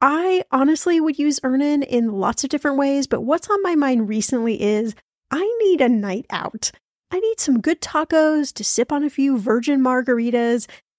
I 0.00 0.44
honestly 0.50 1.00
would 1.00 1.18
use 1.18 1.40
Earnin 1.42 1.82
in 1.82 2.12
lots 2.12 2.44
of 2.44 2.50
different 2.50 2.76
ways, 2.76 3.06
but 3.06 3.22
what's 3.22 3.48
on 3.48 3.62
my 3.62 3.74
mind 3.74 4.08
recently 4.08 4.60
is 4.62 4.94
I 5.30 5.44
need 5.62 5.80
a 5.80 5.88
night 5.88 6.26
out. 6.30 6.70
I 7.10 7.20
need 7.20 7.40
some 7.40 7.60
good 7.60 7.80
tacos 7.80 8.52
to 8.54 8.64
sip 8.64 8.92
on 8.92 9.04
a 9.04 9.10
few 9.10 9.38
virgin 9.38 9.80
margaritas 9.80 10.66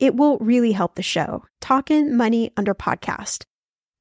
It 0.00 0.16
will 0.16 0.38
really 0.38 0.72
help 0.72 0.94
the 0.94 1.02
show. 1.02 1.44
Talkin' 1.60 2.16
Money 2.16 2.52
Under 2.56 2.74
Podcast. 2.74 3.44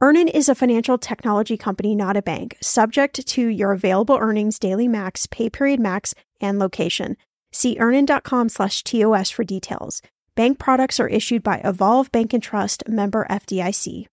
Earnin 0.01 0.29
is 0.29 0.47
a 0.47 0.55
financial 0.55 0.97
technology 0.97 1.57
company, 1.57 1.93
not 1.93 2.15
a 2.15 2.21
bank, 2.21 2.57
subject 2.61 3.27
to 3.27 3.47
your 3.47 3.73
available 3.73 4.17
earnings, 4.17 4.57
daily 4.57 4.87
max, 4.87 5.27
pay 5.27 5.49
period 5.49 5.81
max, 5.81 6.15
and 6.39 6.57
location. 6.57 7.17
See 7.51 7.75
earnin.com 7.77 8.47
slash 8.47 8.81
TOS 8.83 9.29
for 9.29 9.43
details. 9.43 10.01
Bank 10.35 10.57
products 10.57 11.01
are 11.01 11.09
issued 11.09 11.43
by 11.43 11.57
Evolve 11.65 12.13
Bank 12.13 12.31
and 12.31 12.41
Trust, 12.41 12.87
member 12.87 13.27
FDIC. 13.29 14.05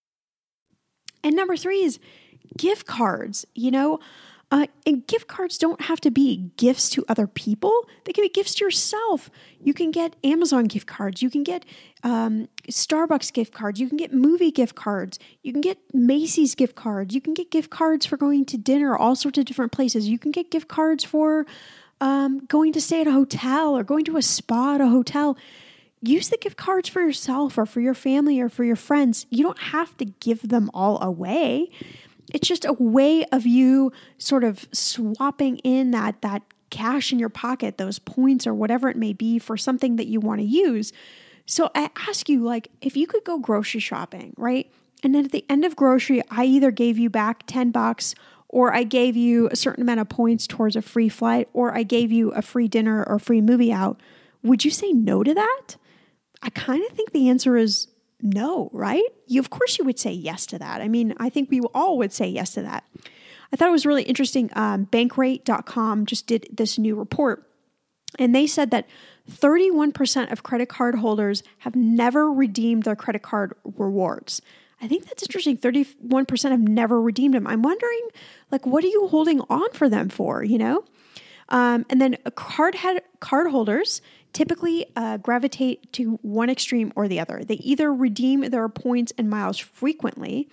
And 1.22 1.36
number 1.36 1.56
three 1.56 1.84
is 1.84 2.00
gift 2.58 2.86
cards. 2.86 3.46
You 3.54 3.70
know, 3.70 4.00
Uh, 4.48 4.66
and 4.86 5.04
gift 5.08 5.26
cards 5.26 5.58
don't 5.58 5.80
have 5.82 6.00
to 6.00 6.10
be 6.10 6.50
gifts 6.56 6.88
to 6.88 7.04
other 7.08 7.26
people, 7.26 7.72
they 8.04 8.12
can 8.12 8.22
be 8.22 8.28
gifts 8.28 8.54
to 8.54 8.64
yourself. 8.64 9.28
You 9.60 9.74
can 9.74 9.90
get 9.90 10.14
Amazon 10.22 10.66
gift 10.66 10.86
cards, 10.86 11.20
you 11.20 11.30
can 11.30 11.42
get 11.42 11.64
um, 12.04 12.48
Starbucks 12.70 13.32
gift 13.32 13.52
cards, 13.52 13.80
you 13.80 13.88
can 13.88 13.96
get 13.96 14.12
movie 14.12 14.52
gift 14.52 14.76
cards, 14.76 15.18
you 15.42 15.50
can 15.50 15.60
get 15.60 15.78
Macy's 15.92 16.54
gift 16.54 16.76
cards, 16.76 17.12
you 17.12 17.20
can 17.20 17.34
get 17.34 17.50
gift 17.50 17.70
cards 17.70 18.06
for 18.06 18.16
going 18.16 18.44
to 18.44 18.56
dinner, 18.56 18.96
all 18.96 19.16
sorts 19.16 19.36
of 19.36 19.46
different 19.46 19.72
places. 19.72 20.08
You 20.08 20.18
can 20.18 20.30
get 20.30 20.52
gift 20.52 20.68
cards 20.68 21.02
for 21.02 21.44
um, 22.00 22.44
going 22.46 22.72
to 22.74 22.80
stay 22.80 23.00
at 23.00 23.08
a 23.08 23.12
hotel 23.12 23.76
or 23.76 23.82
going 23.82 24.04
to 24.04 24.16
a 24.16 24.22
spa 24.22 24.76
at 24.76 24.80
a 24.80 24.86
hotel 24.86 25.36
use 26.02 26.28
the 26.28 26.36
gift 26.36 26.56
cards 26.56 26.88
for 26.88 27.00
yourself 27.00 27.58
or 27.58 27.66
for 27.66 27.80
your 27.80 27.94
family 27.94 28.40
or 28.40 28.48
for 28.48 28.64
your 28.64 28.76
friends. 28.76 29.26
You 29.30 29.42
don't 29.42 29.58
have 29.58 29.96
to 29.98 30.04
give 30.04 30.48
them 30.48 30.70
all 30.74 31.02
away. 31.02 31.70
It's 32.36 32.46
just 32.46 32.66
a 32.66 32.74
way 32.74 33.24
of 33.32 33.46
you 33.46 33.92
sort 34.18 34.44
of 34.44 34.68
swapping 34.70 35.56
in 35.60 35.92
that 35.92 36.20
that 36.20 36.42
cash 36.68 37.10
in 37.10 37.18
your 37.18 37.30
pocket, 37.30 37.78
those 37.78 37.98
points 37.98 38.46
or 38.46 38.52
whatever 38.52 38.90
it 38.90 38.96
may 38.98 39.14
be 39.14 39.38
for 39.38 39.56
something 39.56 39.96
that 39.96 40.06
you 40.06 40.20
want 40.20 40.40
to 40.40 40.46
use. 40.46 40.92
So 41.46 41.70
I 41.74 41.88
ask 42.06 42.28
you 42.28 42.44
like 42.44 42.68
if 42.82 42.94
you 42.94 43.06
could 43.06 43.24
go 43.24 43.38
grocery 43.38 43.80
shopping, 43.80 44.34
right? 44.36 44.70
And 45.02 45.14
then 45.14 45.24
at 45.24 45.32
the 45.32 45.46
end 45.48 45.64
of 45.64 45.76
grocery, 45.76 46.20
I 46.30 46.44
either 46.44 46.70
gave 46.70 46.98
you 46.98 47.08
back 47.08 47.44
10 47.46 47.70
bucks 47.70 48.14
or 48.50 48.74
I 48.74 48.82
gave 48.82 49.16
you 49.16 49.48
a 49.50 49.56
certain 49.56 49.80
amount 49.80 50.00
of 50.00 50.10
points 50.10 50.46
towards 50.46 50.76
a 50.76 50.82
free 50.82 51.08
flight 51.08 51.48
or 51.54 51.74
I 51.74 51.84
gave 51.84 52.12
you 52.12 52.32
a 52.32 52.42
free 52.42 52.68
dinner 52.68 53.02
or 53.02 53.18
free 53.18 53.40
movie 53.40 53.72
out. 53.72 53.98
Would 54.42 54.62
you 54.62 54.70
say 54.70 54.92
no 54.92 55.22
to 55.22 55.32
that? 55.32 55.76
I 56.42 56.50
kind 56.50 56.84
of 56.84 56.94
think 56.94 57.12
the 57.12 57.30
answer 57.30 57.56
is 57.56 57.88
no, 58.22 58.70
right? 58.72 59.04
You, 59.26 59.40
of 59.40 59.50
course, 59.50 59.78
you 59.78 59.84
would 59.84 59.98
say 59.98 60.12
yes 60.12 60.46
to 60.46 60.58
that. 60.58 60.80
I 60.80 60.88
mean, 60.88 61.14
I 61.18 61.28
think 61.28 61.50
we 61.50 61.60
all 61.74 61.98
would 61.98 62.12
say 62.12 62.26
yes 62.26 62.52
to 62.54 62.62
that. 62.62 62.84
I 63.52 63.56
thought 63.56 63.68
it 63.68 63.72
was 63.72 63.86
really 63.86 64.02
interesting. 64.02 64.50
Um, 64.54 64.86
Bankrate.com 64.86 66.06
just 66.06 66.26
did 66.26 66.48
this 66.52 66.78
new 66.78 66.96
report, 66.96 67.48
and 68.18 68.34
they 68.34 68.46
said 68.46 68.70
that 68.70 68.88
31% 69.30 70.32
of 70.32 70.42
credit 70.42 70.68
card 70.68 70.96
holders 70.96 71.42
have 71.58 71.76
never 71.76 72.32
redeemed 72.32 72.84
their 72.84 72.96
credit 72.96 73.22
card 73.22 73.54
rewards. 73.76 74.40
I 74.80 74.88
think 74.88 75.06
that's 75.06 75.22
interesting. 75.22 75.56
31% 75.56 76.50
have 76.50 76.60
never 76.60 77.00
redeemed 77.00 77.34
them. 77.34 77.46
I'm 77.46 77.62
wondering, 77.62 78.08
like, 78.50 78.66
what 78.66 78.84
are 78.84 78.88
you 78.88 79.08
holding 79.08 79.40
on 79.48 79.70
for 79.72 79.88
them 79.88 80.08
for, 80.08 80.44
you 80.44 80.58
know? 80.58 80.84
Um, 81.48 81.86
and 81.88 82.00
then 82.00 82.16
card 82.34 82.74
head, 82.74 83.02
card 83.20 83.50
holders 83.50 84.02
typically 84.36 84.84
uh, 84.96 85.16
gravitate 85.16 85.90
to 85.94 86.18
one 86.20 86.50
extreme 86.50 86.92
or 86.94 87.08
the 87.08 87.18
other. 87.18 87.42
They 87.42 87.54
either 87.54 87.90
redeem 87.90 88.42
their 88.42 88.68
points 88.68 89.10
and 89.16 89.30
miles 89.30 89.56
frequently, 89.56 90.46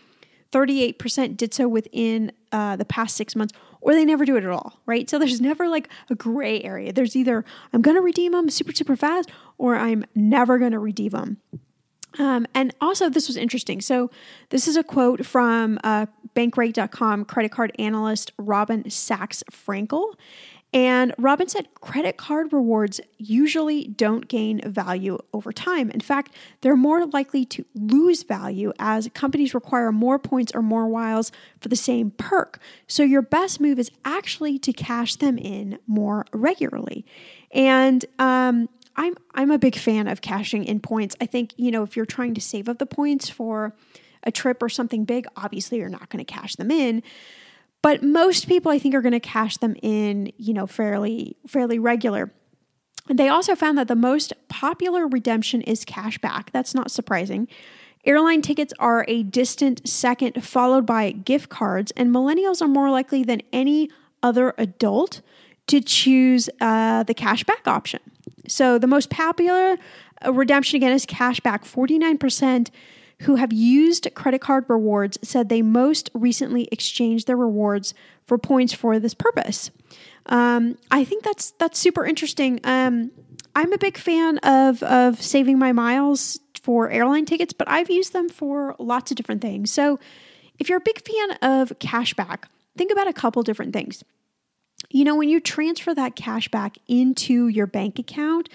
38% 0.53 1.35
did 1.35 1.53
so 1.53 1.67
within 1.67 2.31
uh, 2.53 2.77
the 2.77 2.85
past 2.85 3.17
six 3.17 3.35
months, 3.35 3.53
or 3.81 3.93
they 3.93 4.05
never 4.05 4.23
do 4.23 4.37
it 4.37 4.45
at 4.45 4.49
all, 4.49 4.79
right? 4.85 5.09
So 5.09 5.19
there's 5.19 5.41
never 5.51 5.67
like 5.67 5.89
a 6.09 6.15
gray 6.15 6.63
area. 6.63 6.93
There's 6.93 7.13
either 7.13 7.43
I'm 7.73 7.81
going 7.81 7.97
to 7.97 8.01
redeem 8.01 8.31
them 8.31 8.49
super, 8.49 8.71
super 8.71 8.95
fast, 8.95 9.29
or 9.57 9.75
I'm 9.75 10.05
never 10.15 10.57
going 10.59 10.71
to 10.71 10.79
redeem 10.79 11.09
them. 11.09 11.37
Um, 12.19 12.47
and 12.53 12.73
also, 12.79 13.09
this 13.09 13.27
was 13.27 13.35
interesting. 13.35 13.81
So, 13.81 14.11
this 14.49 14.67
is 14.67 14.77
a 14.77 14.83
quote 14.83 15.25
from 15.25 15.79
uh, 15.83 16.05
Bankrate.com 16.35 17.25
credit 17.25 17.51
card 17.51 17.71
analyst 17.79 18.31
Robin 18.37 18.83
Saks 18.83 19.43
Frankel. 19.51 20.13
And 20.73 21.13
Robin 21.19 21.47
said 21.47 21.67
credit 21.75 22.17
card 22.17 22.51
rewards 22.51 22.99
usually 23.17 23.85
don't 23.85 24.27
gain 24.27 24.59
value 24.65 25.19
over 25.31 25.51
time. 25.51 25.91
In 25.91 25.99
fact, 25.99 26.33
they're 26.61 26.75
more 26.75 27.05
likely 27.05 27.45
to 27.45 27.63
lose 27.75 28.23
value 28.23 28.73
as 28.79 29.07
companies 29.13 29.53
require 29.53 29.91
more 29.91 30.17
points 30.17 30.51
or 30.55 30.63
more 30.63 30.89
miles 30.89 31.31
for 31.59 31.69
the 31.69 31.75
same 31.75 32.09
perk. 32.11 32.59
So 32.87 33.03
your 33.03 33.21
best 33.21 33.59
move 33.61 33.77
is 33.77 33.91
actually 34.03 34.57
to 34.59 34.73
cash 34.73 35.15
them 35.15 35.37
in 35.37 35.77
more 35.85 36.25
regularly. 36.33 37.05
And 37.51 38.03
um, 38.17 38.67
I'm 38.95 39.15
I'm 39.35 39.51
a 39.51 39.59
big 39.59 39.75
fan 39.75 40.07
of 40.07 40.21
cashing 40.21 40.65
in 40.65 40.79
points. 40.79 41.15
I 41.21 41.27
think 41.27 41.53
you 41.55 41.69
know 41.69 41.83
if 41.83 41.95
you're 41.95 42.05
trying 42.05 42.33
to 42.33 42.41
save 42.41 42.67
up 42.67 42.79
the 42.79 42.85
points 42.85 43.29
for 43.29 43.75
a 44.23 44.31
trip 44.31 44.63
or 44.63 44.69
something 44.69 45.05
big, 45.05 45.27
obviously 45.35 45.77
you're 45.77 45.89
not 45.89 46.09
going 46.09 46.23
to 46.23 46.31
cash 46.31 46.55
them 46.55 46.71
in. 46.71 47.03
But 47.83 48.01
most 48.01 48.47
people 48.47 48.71
I 48.71 48.79
think 48.79 48.95
are 48.95 49.01
going 49.01 49.11
to 49.11 49.19
cash 49.19 49.57
them 49.57 49.75
in, 49.83 50.31
you 50.37 50.53
know, 50.53 50.65
fairly 50.65 51.37
fairly 51.45 51.77
regular. 51.77 52.33
They 53.09 53.27
also 53.27 53.53
found 53.53 53.77
that 53.77 53.89
the 53.89 53.95
most 53.95 54.33
popular 54.47 55.05
redemption 55.05 55.61
is 55.61 55.83
cashback. 55.85 56.47
That's 56.53 56.73
not 56.73 56.89
surprising. 56.89 57.49
Airline 58.05 58.41
tickets 58.41 58.73
are 58.79 59.05
a 59.07 59.23
distant 59.23 59.87
second, 59.87 60.43
followed 60.43 60.85
by 60.85 61.11
gift 61.11 61.49
cards, 61.49 61.91
and 61.95 62.09
millennials 62.09 62.61
are 62.61 62.67
more 62.67 62.89
likely 62.89 63.23
than 63.23 63.41
any 63.51 63.89
other 64.21 64.53
adult 64.57 65.21
to 65.67 65.81
choose 65.81 66.49
uh, 66.61 67.03
the 67.03 67.13
cashback 67.13 67.67
option. 67.67 67.99
So 68.47 68.77
the 68.77 68.87
most 68.87 69.09
popular 69.09 69.77
uh, 70.25 70.33
redemption 70.33 70.77
again 70.77 70.91
is 70.91 71.05
cashback. 71.05 71.65
49% 71.65 72.69
who 73.23 73.35
have 73.35 73.53
used 73.53 74.07
credit 74.15 74.41
card 74.41 74.65
rewards 74.67 75.17
said 75.23 75.49
they 75.49 75.61
most 75.61 76.09
recently 76.13 76.67
exchanged 76.71 77.27
their 77.27 77.37
rewards 77.37 77.93
for 78.25 78.37
points 78.37 78.73
for 78.73 78.99
this 78.99 79.13
purpose. 79.13 79.71
Um, 80.27 80.77
I 80.91 81.03
think 81.03 81.23
that's 81.23 81.51
that's 81.51 81.79
super 81.79 82.05
interesting. 82.05 82.59
Um, 82.63 83.11
I'm 83.55 83.73
a 83.73 83.77
big 83.77 83.97
fan 83.97 84.37
of 84.39 84.81
of 84.83 85.21
saving 85.21 85.59
my 85.59 85.71
miles 85.71 86.39
for 86.61 86.89
airline 86.89 87.25
tickets, 87.25 87.53
but 87.53 87.69
I've 87.69 87.89
used 87.89 88.13
them 88.13 88.29
for 88.29 88.75
lots 88.79 89.11
of 89.11 89.17
different 89.17 89.41
things. 89.41 89.71
So, 89.71 89.99
if 90.59 90.69
you're 90.69 90.77
a 90.77 90.81
big 90.81 91.01
fan 91.05 91.31
of 91.41 91.77
cashback, 91.79 92.43
think 92.77 92.91
about 92.91 93.07
a 93.07 93.13
couple 93.13 93.43
different 93.43 93.73
things. 93.73 94.03
You 94.89 95.03
know, 95.03 95.15
when 95.15 95.29
you 95.29 95.39
transfer 95.39 95.93
that 95.93 96.15
cash 96.15 96.49
back 96.49 96.77
into 96.87 97.47
your 97.47 97.67
bank 97.67 97.99
account, 97.99 98.49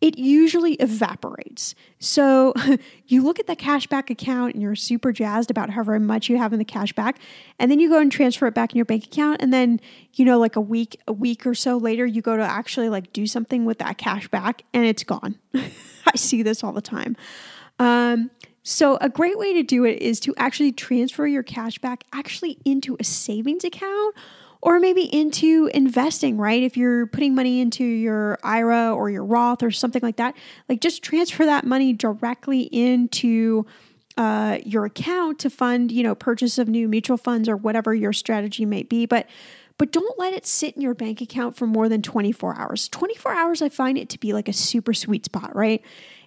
it 0.00 0.18
usually 0.18 0.74
evaporates. 0.74 1.74
So 1.98 2.54
you 3.06 3.22
look 3.22 3.38
at 3.38 3.46
the 3.46 3.56
cashback 3.56 4.10
account 4.10 4.54
and 4.54 4.62
you're 4.62 4.76
super 4.76 5.12
jazzed 5.12 5.50
about 5.50 5.70
however 5.70 5.98
much 5.98 6.28
you 6.28 6.38
have 6.38 6.52
in 6.52 6.58
the 6.58 6.64
cashback, 6.64 7.16
and 7.58 7.70
then 7.70 7.80
you 7.80 7.88
go 7.88 7.98
and 7.98 8.10
transfer 8.10 8.46
it 8.46 8.54
back 8.54 8.72
in 8.72 8.76
your 8.76 8.84
bank 8.84 9.04
account, 9.04 9.42
and 9.42 9.52
then 9.52 9.80
you 10.14 10.24
know, 10.24 10.38
like 10.38 10.56
a 10.56 10.60
week, 10.60 11.00
a 11.06 11.12
week 11.12 11.46
or 11.46 11.54
so 11.54 11.76
later, 11.76 12.06
you 12.06 12.22
go 12.22 12.36
to 12.36 12.42
actually 12.42 12.88
like 12.88 13.12
do 13.12 13.26
something 13.26 13.64
with 13.64 13.78
that 13.78 13.98
cashback, 13.98 14.60
and 14.72 14.84
it's 14.84 15.04
gone. 15.04 15.38
I 15.54 16.16
see 16.16 16.42
this 16.42 16.62
all 16.62 16.72
the 16.72 16.80
time. 16.80 17.16
Um, 17.78 18.30
so, 18.62 18.98
a 19.00 19.08
great 19.08 19.38
way 19.38 19.54
to 19.54 19.62
do 19.62 19.84
it 19.84 20.02
is 20.02 20.20
to 20.20 20.34
actually 20.36 20.72
transfer 20.72 21.26
your 21.26 21.42
cash 21.42 21.78
back 21.78 22.04
actually 22.12 22.58
into 22.64 22.96
a 23.00 23.04
savings 23.04 23.64
account 23.64 24.14
or 24.60 24.80
maybe 24.80 25.02
into 25.02 25.70
investing, 25.72 26.36
right? 26.36 26.62
If 26.62 26.76
you're 26.76 27.06
putting 27.06 27.34
money 27.34 27.60
into 27.60 27.84
your 27.84 28.38
IRA 28.42 28.92
or 28.92 29.08
your 29.10 29.24
Roth 29.24 29.62
or 29.62 29.70
something 29.70 30.02
like 30.02 30.16
that, 30.16 30.36
like 30.68 30.80
just 30.80 31.02
transfer 31.02 31.44
that 31.44 31.64
money 31.64 31.92
directly 31.92 32.62
into 32.62 33.66
uh, 34.16 34.58
your 34.64 34.84
account 34.84 35.38
to 35.40 35.50
fund, 35.50 35.92
you 35.92 36.02
know, 36.02 36.14
purchase 36.14 36.58
of 36.58 36.68
new 36.68 36.88
mutual 36.88 37.16
funds 37.16 37.48
or 37.48 37.56
whatever 37.56 37.94
your 37.94 38.12
strategy 38.12 38.64
might 38.64 38.88
be. 38.88 39.06
But 39.06 39.28
but 39.78 39.92
don't 39.92 40.18
let 40.18 40.34
it 40.34 40.44
sit 40.44 40.74
in 40.74 40.82
your 40.82 40.94
bank 40.94 41.20
account 41.20 41.56
for 41.56 41.64
more 41.64 41.88
than 41.88 42.02
24 42.02 42.56
hours. 42.56 42.88
24 42.88 43.32
hours, 43.32 43.62
I 43.62 43.68
find 43.68 43.96
it 43.96 44.08
to 44.08 44.18
be 44.18 44.32
like 44.32 44.48
a 44.48 44.52
super 44.52 44.92
sweet 44.92 45.24
spot, 45.24 45.54
right? 45.54 45.82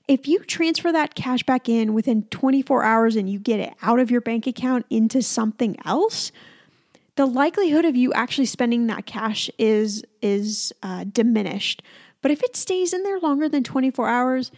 If 0.08 0.26
you 0.26 0.40
transfer 0.40 0.90
that 0.94 1.16
cash 1.16 1.44
back 1.44 1.68
in 1.68 1.94
within 1.94 2.24
24 2.24 2.82
hours 2.82 3.18
and 3.18 3.30
you 3.30 3.40
get 3.40 3.60
it 3.60 3.74
out 3.82 4.00
of 4.00 4.10
your 4.10 4.22
bank 4.22 4.48
account 4.48 4.86
into 4.90 5.22
something 5.22 5.76
else, 5.84 6.32
the 7.16 7.26
likelihood 7.26 7.86
of 7.86 7.96
you 7.96 8.14
actually 8.14 8.46
spending 8.46 8.88
that 8.88 9.06
cash 9.06 9.50
is 9.58 10.04
is 10.22 10.74
uh, 10.84 11.06
diminished. 11.12 11.82
But 12.22 12.32
if 12.32 12.44
it 12.44 12.56
stays 12.56 12.94
in 12.94 13.04
there 13.04 13.20
longer 13.20 13.50
than 13.50 13.64
24 13.64 14.08
hours, 14.08 14.52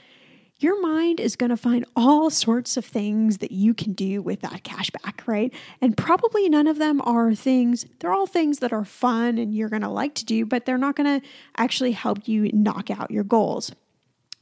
your 0.60 0.82
mind 0.82 1.20
is 1.20 1.36
going 1.36 1.50
to 1.50 1.58
find 1.58 1.86
all 1.96 2.30
sorts 2.30 2.78
of 2.78 2.86
things 2.86 3.40
that 3.40 3.52
you 3.52 3.74
can 3.74 3.94
do 3.94 4.22
with 4.22 4.42
that 4.42 4.64
cash 4.64 4.90
back, 4.92 5.24
right? 5.26 5.54
And 5.82 5.96
probably 5.96 6.48
none 6.48 6.68
of 6.68 6.78
them 6.78 7.02
are 7.02 7.34
things, 7.36 7.86
they're 8.00 8.14
all 8.14 8.28
things 8.28 8.60
that 8.60 8.72
are 8.72 8.86
fun 8.86 9.38
and 9.38 9.54
you're 9.54 9.70
going 9.70 9.82
to 9.82 9.90
like 9.90 10.16
to 10.16 10.26
do, 10.26 10.46
but 10.46 10.66
they're 10.66 10.78
not 10.78 10.96
going 10.96 11.20
to 11.22 11.28
actually 11.58 11.92
help 11.92 12.28
you 12.28 12.50
knock 12.54 12.90
out 12.90 13.12
your 13.12 13.24
goals. 13.24 13.74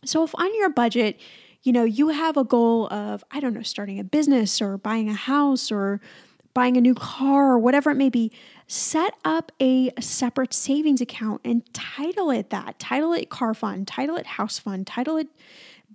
So 0.05 0.23
if 0.23 0.33
on 0.35 0.53
your 0.55 0.69
budget, 0.69 1.19
you 1.63 1.71
know, 1.71 1.83
you 1.83 2.09
have 2.09 2.37
a 2.37 2.43
goal 2.43 2.87
of, 2.91 3.23
I 3.31 3.39
don't 3.39 3.53
know, 3.53 3.61
starting 3.61 3.99
a 3.99 4.03
business 4.03 4.61
or 4.61 4.77
buying 4.77 5.09
a 5.09 5.13
house 5.13 5.71
or 5.71 6.01
buying 6.53 6.77
a 6.77 6.81
new 6.81 6.93
car 6.93 7.51
or 7.51 7.59
whatever 7.59 7.89
it 7.91 7.95
may 7.95 8.09
be, 8.09 8.31
set 8.67 9.13
up 9.25 9.51
a 9.59 9.91
separate 9.99 10.53
savings 10.53 11.01
account 11.01 11.41
and 11.43 11.61
title 11.73 12.31
it 12.31 12.49
that. 12.49 12.79
Title 12.79 13.13
it 13.13 13.29
car 13.29 13.53
fund, 13.53 13.87
title 13.87 14.15
it 14.15 14.25
house 14.25 14.59
fund, 14.59 14.87
title 14.87 15.17
it 15.17 15.27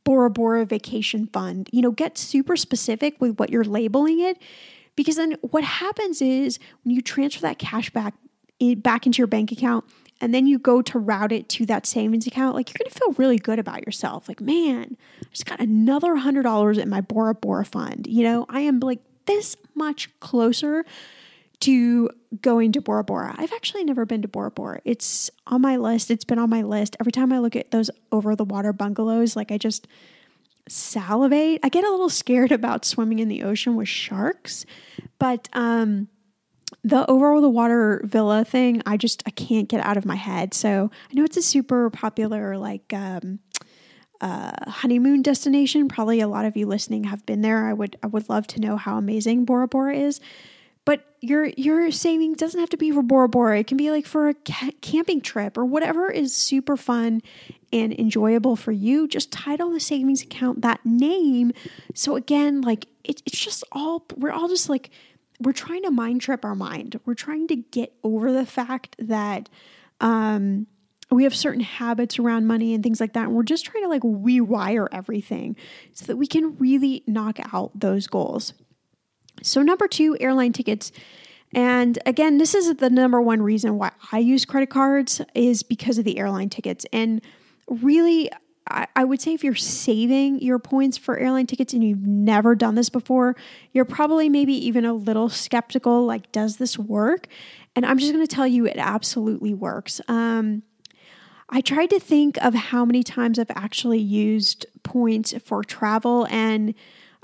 Bora 0.04 0.30
Bora 0.30 0.64
vacation 0.64 1.26
fund. 1.26 1.68
You 1.72 1.82
know, 1.82 1.90
get 1.90 2.16
super 2.18 2.56
specific 2.56 3.20
with 3.20 3.38
what 3.38 3.50
you're 3.50 3.64
labeling 3.64 4.20
it 4.20 4.38
because 4.94 5.16
then 5.16 5.36
what 5.42 5.64
happens 5.64 6.22
is 6.22 6.58
when 6.84 6.94
you 6.94 7.02
transfer 7.02 7.42
that 7.42 7.58
cash 7.58 7.90
back 7.90 8.14
back 8.78 9.04
into 9.04 9.18
your 9.18 9.26
bank 9.26 9.52
account 9.52 9.84
and 10.20 10.32
then 10.32 10.46
you 10.46 10.58
go 10.58 10.80
to 10.80 10.98
route 10.98 11.32
it 11.32 11.48
to 11.50 11.66
that 11.66 11.86
savings 11.86 12.26
account, 12.26 12.54
like 12.54 12.70
you're 12.70 12.78
going 12.78 12.90
to 12.90 12.98
feel 12.98 13.12
really 13.12 13.38
good 13.38 13.58
about 13.58 13.84
yourself. 13.84 14.28
Like, 14.28 14.40
man, 14.40 14.96
I 15.22 15.26
just 15.30 15.44
got 15.44 15.60
another 15.60 16.14
$100 16.14 16.78
in 16.78 16.88
my 16.88 17.02
Bora 17.02 17.34
Bora 17.34 17.64
fund. 17.64 18.06
You 18.06 18.24
know, 18.24 18.46
I 18.48 18.60
am 18.60 18.80
like 18.80 19.00
this 19.26 19.56
much 19.74 20.08
closer 20.20 20.84
to 21.60 22.10
going 22.42 22.72
to 22.72 22.80
Bora 22.80 23.04
Bora. 23.04 23.34
I've 23.38 23.52
actually 23.52 23.84
never 23.84 24.04
been 24.04 24.22
to 24.22 24.28
Bora 24.28 24.50
Bora. 24.50 24.80
It's 24.84 25.30
on 25.46 25.62
my 25.62 25.76
list. 25.76 26.10
It's 26.10 26.24
been 26.24 26.38
on 26.38 26.50
my 26.50 26.62
list. 26.62 26.96
Every 27.00 27.12
time 27.12 27.32
I 27.32 27.38
look 27.38 27.56
at 27.56 27.70
those 27.70 27.90
over 28.12 28.36
the 28.36 28.44
water 28.44 28.72
bungalows, 28.72 29.36
like 29.36 29.50
I 29.50 29.58
just 29.58 29.86
salivate. 30.68 31.60
I 31.62 31.68
get 31.68 31.84
a 31.84 31.90
little 31.90 32.10
scared 32.10 32.52
about 32.52 32.84
swimming 32.84 33.18
in 33.18 33.28
the 33.28 33.42
ocean 33.42 33.76
with 33.76 33.88
sharks, 33.88 34.66
but 35.18 35.48
um 35.52 36.08
the 36.82 37.08
over 37.10 37.40
the 37.40 37.48
water 37.48 38.00
villa 38.04 38.44
thing, 38.44 38.82
I 38.86 38.96
just 38.96 39.22
I 39.26 39.30
can't 39.30 39.68
get 39.68 39.84
out 39.84 39.96
of 39.96 40.04
my 40.04 40.16
head. 40.16 40.54
So 40.54 40.90
I 41.10 41.14
know 41.14 41.24
it's 41.24 41.36
a 41.36 41.42
super 41.42 41.90
popular 41.90 42.58
like 42.58 42.92
um, 42.92 43.38
uh, 44.20 44.70
honeymoon 44.70 45.22
destination. 45.22 45.88
Probably 45.88 46.20
a 46.20 46.28
lot 46.28 46.44
of 46.44 46.56
you 46.56 46.66
listening 46.66 47.04
have 47.04 47.24
been 47.26 47.42
there. 47.42 47.66
I 47.66 47.72
would 47.72 47.96
I 48.02 48.06
would 48.06 48.28
love 48.28 48.46
to 48.48 48.60
know 48.60 48.76
how 48.76 48.96
amazing 48.96 49.44
Bora 49.44 49.68
Bora 49.68 49.96
is. 49.96 50.20
But 50.84 51.04
your 51.20 51.46
your 51.56 51.90
saving 51.90 52.34
doesn't 52.34 52.60
have 52.60 52.70
to 52.70 52.76
be 52.76 52.92
for 52.92 53.02
Bora 53.02 53.28
Bora. 53.28 53.58
It 53.58 53.66
can 53.66 53.76
be 53.76 53.90
like 53.90 54.06
for 54.06 54.28
a 54.28 54.34
ca- 54.34 54.70
camping 54.80 55.20
trip 55.20 55.58
or 55.58 55.64
whatever 55.64 56.10
is 56.10 56.34
super 56.34 56.76
fun 56.76 57.22
and 57.72 57.92
enjoyable 57.98 58.54
for 58.54 58.72
you. 58.72 59.08
Just 59.08 59.32
title 59.32 59.70
the 59.70 59.80
savings 59.80 60.22
account 60.22 60.62
that 60.62 60.84
name. 60.84 61.52
So 61.94 62.14
again, 62.14 62.60
like 62.60 62.86
it, 63.02 63.20
it's 63.26 63.38
just 63.38 63.64
all 63.72 64.06
we're 64.16 64.30
all 64.30 64.48
just 64.48 64.68
like 64.68 64.90
we're 65.40 65.52
trying 65.52 65.82
to 65.82 65.90
mind 65.90 66.20
trip 66.20 66.44
our 66.44 66.54
mind. 66.54 67.00
We're 67.04 67.14
trying 67.14 67.48
to 67.48 67.56
get 67.56 67.92
over 68.02 68.32
the 68.32 68.46
fact 68.46 68.94
that 68.98 69.48
um, 70.00 70.66
we 71.10 71.24
have 71.24 71.34
certain 71.34 71.60
habits 71.60 72.18
around 72.18 72.46
money 72.46 72.74
and 72.74 72.82
things 72.82 73.00
like 73.00 73.12
that. 73.12 73.24
And 73.24 73.34
we're 73.34 73.44
just 73.44 73.64
trying 73.64 73.84
to 73.84 73.88
like 73.88 74.02
rewire 74.02 74.88
everything 74.90 75.56
so 75.92 76.06
that 76.06 76.16
we 76.16 76.26
can 76.26 76.56
really 76.58 77.04
knock 77.06 77.38
out 77.52 77.70
those 77.78 78.06
goals. 78.06 78.54
So, 79.42 79.62
number 79.62 79.86
two, 79.86 80.16
airline 80.18 80.52
tickets. 80.52 80.92
And 81.54 81.98
again, 82.06 82.38
this 82.38 82.54
is 82.54 82.74
the 82.76 82.90
number 82.90 83.20
one 83.20 83.40
reason 83.40 83.78
why 83.78 83.92
I 84.10 84.18
use 84.18 84.44
credit 84.44 84.70
cards 84.70 85.20
is 85.34 85.62
because 85.62 85.98
of 85.98 86.04
the 86.04 86.18
airline 86.18 86.48
tickets. 86.48 86.84
And 86.92 87.22
really, 87.68 88.30
I, 88.68 89.04
would 89.04 89.20
say 89.20 89.32
if 89.32 89.44
you're 89.44 89.54
saving 89.54 90.40
your 90.40 90.58
points 90.58 90.98
for 90.98 91.16
airline 91.16 91.46
tickets 91.46 91.72
and 91.72 91.84
you've 91.84 92.04
never 92.04 92.56
done 92.56 92.74
this 92.74 92.88
before, 92.88 93.36
you're 93.72 93.84
probably 93.84 94.28
maybe 94.28 94.54
even 94.66 94.84
a 94.84 94.92
little 94.92 95.28
skeptical 95.28 96.04
like, 96.04 96.32
does 96.32 96.56
this 96.56 96.76
work? 96.76 97.28
And 97.76 97.86
I'm 97.86 97.98
just 97.98 98.12
going 98.12 98.26
to 98.26 98.34
tell 98.34 98.46
you 98.46 98.66
it 98.66 98.76
absolutely 98.76 99.54
works. 99.54 100.00
Um, 100.08 100.64
I 101.48 101.60
tried 101.60 101.90
to 101.90 102.00
think 102.00 102.36
of 102.44 102.54
how 102.54 102.84
many 102.84 103.02
times 103.02 103.38
I've 103.38 103.50
actually 103.50 104.00
used 104.00 104.66
points 104.82 105.34
for 105.44 105.62
travel 105.62 106.26
and 106.30 106.74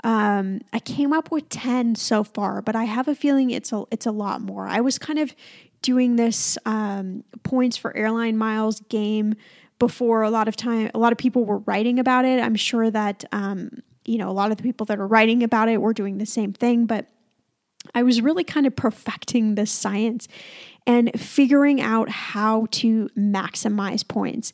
um, 0.05 0.61
I 0.73 0.79
came 0.79 1.13
up 1.13 1.31
with 1.31 1.47
10 1.47 1.95
so 1.95 2.25
far, 2.25 2.61
but 2.61 2.75
I 2.75 2.83
have 2.83 3.07
a 3.07 3.15
feeling 3.15 3.51
it's 3.51 3.71
a 3.71 3.85
it's 3.89 4.05
a 4.05 4.11
lot 4.11 4.41
more. 4.41 4.67
I 4.67 4.81
was 4.81 4.97
kind 4.99 5.17
of 5.17 5.33
doing 5.81 6.15
this 6.15 6.57
um, 6.65 7.23
points 7.43 7.77
for 7.77 7.95
airline 7.95 8.37
miles 8.37 8.79
game 8.89 9.35
before 9.79 10.23
a 10.23 10.29
lot 10.29 10.47
of 10.47 10.55
time 10.55 10.89
a 10.93 10.97
lot 10.97 11.11
of 11.11 11.17
people 11.17 11.43
were 11.45 11.57
writing 11.59 11.99
about 11.99 12.23
it 12.23 12.41
i'm 12.41 12.55
sure 12.55 12.89
that 12.89 13.25
um, 13.33 13.69
you 14.05 14.17
know 14.17 14.29
a 14.29 14.31
lot 14.31 14.49
of 14.49 14.57
the 14.57 14.63
people 14.63 14.85
that 14.85 14.97
are 14.97 15.05
writing 15.05 15.43
about 15.43 15.67
it 15.67 15.81
were 15.81 15.93
doing 15.93 16.17
the 16.17 16.25
same 16.25 16.53
thing 16.53 16.85
but 16.85 17.07
i 17.93 18.03
was 18.03 18.21
really 18.21 18.43
kind 18.43 18.65
of 18.65 18.75
perfecting 18.75 19.55
the 19.55 19.65
science 19.65 20.27
and 20.85 21.11
figuring 21.19 21.79
out 21.81 22.09
how 22.09 22.67
to 22.71 23.09
maximize 23.17 24.07
points 24.07 24.53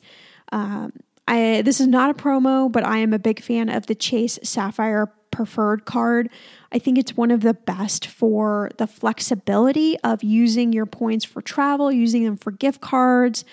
um, 0.52 0.92
I, 1.28 1.62
this 1.62 1.80
is 1.80 1.86
not 1.86 2.10
a 2.10 2.14
promo 2.14 2.70
but 2.70 2.84
i 2.84 2.98
am 2.98 3.12
a 3.12 3.18
big 3.18 3.42
fan 3.42 3.68
of 3.68 3.86
the 3.86 3.94
chase 3.94 4.38
sapphire 4.42 5.12
preferred 5.30 5.84
card 5.84 6.28
i 6.72 6.78
think 6.78 6.98
it's 6.98 7.16
one 7.16 7.30
of 7.30 7.40
the 7.42 7.54
best 7.54 8.06
for 8.06 8.70
the 8.78 8.86
flexibility 8.86 9.98
of 10.00 10.24
using 10.24 10.72
your 10.72 10.86
points 10.86 11.24
for 11.24 11.40
travel 11.40 11.92
using 11.92 12.24
them 12.24 12.36
for 12.36 12.50
gift 12.50 12.80
cards 12.80 13.44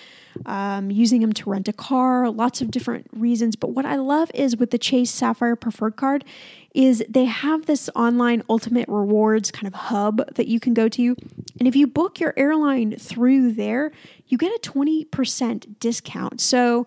um, 0.46 0.90
using 0.90 1.20
them 1.20 1.32
to 1.34 1.50
rent 1.50 1.68
a 1.68 1.72
car, 1.72 2.30
lots 2.30 2.60
of 2.60 2.70
different 2.70 3.06
reasons. 3.12 3.56
But 3.56 3.70
what 3.70 3.86
I 3.86 3.96
love 3.96 4.30
is 4.34 4.56
with 4.56 4.70
the 4.70 4.78
Chase 4.78 5.10
Sapphire 5.10 5.56
Preferred 5.56 5.96
Card 5.96 6.24
is 6.74 7.02
they 7.08 7.24
have 7.24 7.66
this 7.66 7.88
online 7.94 8.42
ultimate 8.48 8.88
rewards 8.88 9.50
kind 9.50 9.66
of 9.66 9.74
hub 9.74 10.34
that 10.34 10.48
you 10.48 10.60
can 10.60 10.74
go 10.74 10.88
to. 10.88 11.16
And 11.58 11.66
if 11.66 11.74
you 11.74 11.86
book 11.86 12.20
your 12.20 12.34
airline 12.36 12.96
through 12.96 13.52
there, 13.52 13.90
you 14.26 14.36
get 14.38 14.52
a 14.52 14.70
20% 14.70 15.80
discount. 15.80 16.40
So 16.40 16.86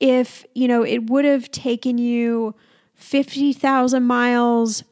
if, 0.00 0.46
you 0.54 0.66
know, 0.66 0.82
it 0.82 1.10
would 1.10 1.24
have 1.24 1.50
taken 1.50 1.98
you 1.98 2.54
50,000 2.94 4.02
miles 4.02 4.84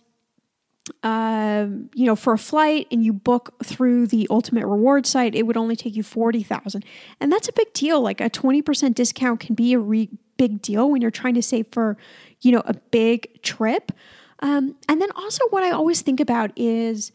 uh, 1.02 1.66
you 1.94 2.06
know, 2.06 2.16
for 2.16 2.32
a 2.32 2.38
flight 2.38 2.86
and 2.90 3.04
you 3.04 3.12
book 3.12 3.54
through 3.64 4.06
the 4.06 4.26
Ultimate 4.30 4.66
Reward 4.66 5.06
site, 5.06 5.34
it 5.34 5.44
would 5.44 5.56
only 5.56 5.76
take 5.76 5.96
you 5.96 6.02
forty 6.02 6.42
thousand, 6.42 6.84
and 7.20 7.32
that's 7.32 7.48
a 7.48 7.52
big 7.52 7.72
deal. 7.72 8.00
Like 8.00 8.20
a 8.20 8.28
twenty 8.28 8.62
percent 8.62 8.96
discount 8.96 9.40
can 9.40 9.54
be 9.54 9.72
a 9.72 9.78
re- 9.78 10.10
big 10.36 10.62
deal 10.62 10.90
when 10.90 11.02
you're 11.02 11.10
trying 11.10 11.34
to 11.34 11.42
save 11.42 11.66
for, 11.72 11.96
you 12.40 12.52
know, 12.52 12.62
a 12.66 12.74
big 12.74 13.42
trip. 13.42 13.92
Um, 14.40 14.76
and 14.88 15.00
then 15.00 15.10
also, 15.16 15.44
what 15.50 15.62
I 15.62 15.70
always 15.70 16.02
think 16.02 16.20
about 16.20 16.50
is, 16.56 17.12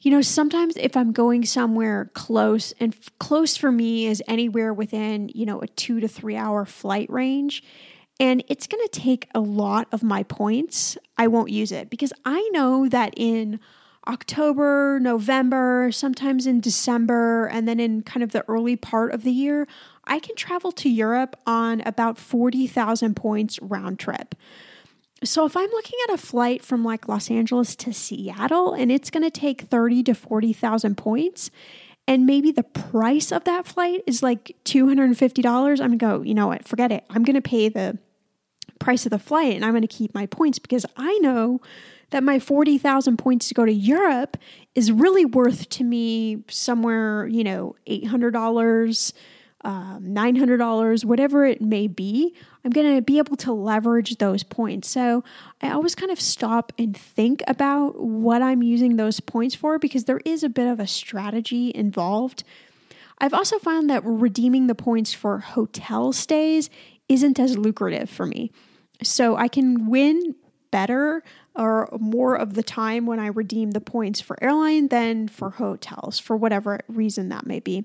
you 0.00 0.10
know, 0.10 0.20
sometimes 0.20 0.76
if 0.76 0.96
I'm 0.96 1.12
going 1.12 1.44
somewhere 1.44 2.10
close, 2.14 2.72
and 2.78 2.94
f- 2.94 3.10
close 3.18 3.56
for 3.56 3.72
me 3.72 4.06
is 4.06 4.22
anywhere 4.28 4.74
within, 4.74 5.30
you 5.34 5.46
know, 5.46 5.60
a 5.60 5.66
two 5.66 6.00
to 6.00 6.08
three 6.08 6.36
hour 6.36 6.64
flight 6.64 7.08
range 7.10 7.62
and 8.22 8.44
it's 8.46 8.68
going 8.68 8.82
to 8.84 9.00
take 9.00 9.28
a 9.34 9.40
lot 9.40 9.88
of 9.90 10.04
my 10.04 10.22
points. 10.22 10.96
I 11.18 11.26
won't 11.26 11.50
use 11.50 11.72
it 11.72 11.90
because 11.90 12.12
I 12.24 12.48
know 12.52 12.88
that 12.88 13.14
in 13.16 13.58
October, 14.06 15.00
November, 15.00 15.90
sometimes 15.92 16.46
in 16.46 16.60
December, 16.60 17.46
and 17.46 17.66
then 17.66 17.80
in 17.80 18.02
kind 18.02 18.22
of 18.22 18.30
the 18.30 18.44
early 18.48 18.76
part 18.76 19.12
of 19.12 19.24
the 19.24 19.32
year, 19.32 19.66
I 20.04 20.20
can 20.20 20.36
travel 20.36 20.70
to 20.72 20.88
Europe 20.88 21.36
on 21.46 21.80
about 21.82 22.16
40,000 22.16 23.16
points 23.16 23.60
round 23.60 23.98
trip. 23.98 24.34
So 25.24 25.46
if 25.46 25.56
I'm 25.56 25.70
looking 25.70 25.98
at 26.08 26.14
a 26.14 26.18
flight 26.18 26.64
from 26.64 26.84
like 26.84 27.08
Los 27.08 27.30
Angeles 27.30 27.76
to 27.76 27.92
Seattle 27.92 28.74
and 28.74 28.90
it's 28.90 29.10
going 29.10 29.22
to 29.22 29.30
take 29.30 29.62
30 29.62 30.02
to 30.04 30.14
40,000 30.14 30.96
points, 30.96 31.50
and 32.08 32.26
maybe 32.26 32.50
the 32.50 32.64
price 32.64 33.30
of 33.30 33.44
that 33.44 33.66
flight 33.66 34.02
is 34.06 34.22
like 34.22 34.56
$250, 34.64 35.46
I'm 35.46 35.76
going 35.76 35.90
to 35.92 35.96
go, 35.96 36.22
you 36.22 36.34
know 36.34 36.48
what, 36.48 36.66
forget 36.66 36.90
it. 36.90 37.04
I'm 37.08 37.22
going 37.22 37.36
to 37.36 37.42
pay 37.42 37.68
the 37.68 37.98
price 38.80 39.06
of 39.06 39.10
the 39.10 39.18
flight 39.18 39.54
and 39.54 39.64
I'm 39.64 39.70
going 39.70 39.82
to 39.82 39.88
keep 39.88 40.12
my 40.12 40.26
points 40.26 40.58
because 40.58 40.84
I 40.96 41.16
know 41.18 41.60
that 42.10 42.24
my 42.24 42.38
40,000 42.38 43.16
points 43.16 43.48
to 43.48 43.54
go 43.54 43.64
to 43.64 43.72
Europe 43.72 44.36
is 44.74 44.90
really 44.90 45.24
worth 45.24 45.68
to 45.70 45.84
me 45.84 46.42
somewhere, 46.48 47.26
you 47.26 47.44
know, 47.44 47.76
$800, 47.86 49.12
um, 49.64 50.04
$900, 50.08 51.04
whatever 51.04 51.44
it 51.46 51.60
may 51.60 51.86
be. 51.86 52.34
I'm 52.64 52.70
going 52.70 52.96
to 52.96 53.02
be 53.02 53.18
able 53.18 53.36
to 53.36 53.52
leverage 53.52 54.18
those 54.18 54.42
points. 54.42 54.88
So 54.88 55.24
I 55.60 55.70
always 55.70 55.94
kind 55.94 56.10
of 56.10 56.20
stop 56.20 56.72
and 56.78 56.96
think 56.96 57.42
about 57.46 58.00
what 58.00 58.42
I'm 58.42 58.62
using 58.62 58.96
those 58.96 59.20
points 59.20 59.54
for 59.54 59.78
because 59.78 60.04
there 60.04 60.20
is 60.24 60.42
a 60.42 60.48
bit 60.48 60.66
of 60.66 60.80
a 60.80 60.86
strategy 60.86 61.72
involved. 61.74 62.44
I've 63.18 63.34
also 63.34 63.58
found 63.58 63.88
that 63.90 64.02
redeeming 64.04 64.66
the 64.66 64.74
points 64.74 65.12
for 65.12 65.38
hotel 65.38 66.12
stays 66.12 66.68
isn't 67.08 67.38
as 67.38 67.56
lucrative 67.56 68.10
for 68.10 68.26
me. 68.26 68.50
So 69.02 69.36
I 69.36 69.48
can 69.48 69.88
win 69.88 70.34
better 70.70 71.22
or 71.54 71.88
more 72.00 72.34
of 72.34 72.54
the 72.54 72.62
time 72.62 73.06
when 73.06 73.20
I 73.20 73.26
redeem 73.26 73.72
the 73.72 73.80
points 73.80 74.20
for 74.20 74.42
airline 74.42 74.88
than 74.88 75.28
for 75.28 75.50
hotels, 75.50 76.18
for 76.18 76.36
whatever 76.36 76.80
reason 76.88 77.28
that 77.28 77.46
may 77.46 77.60
be. 77.60 77.84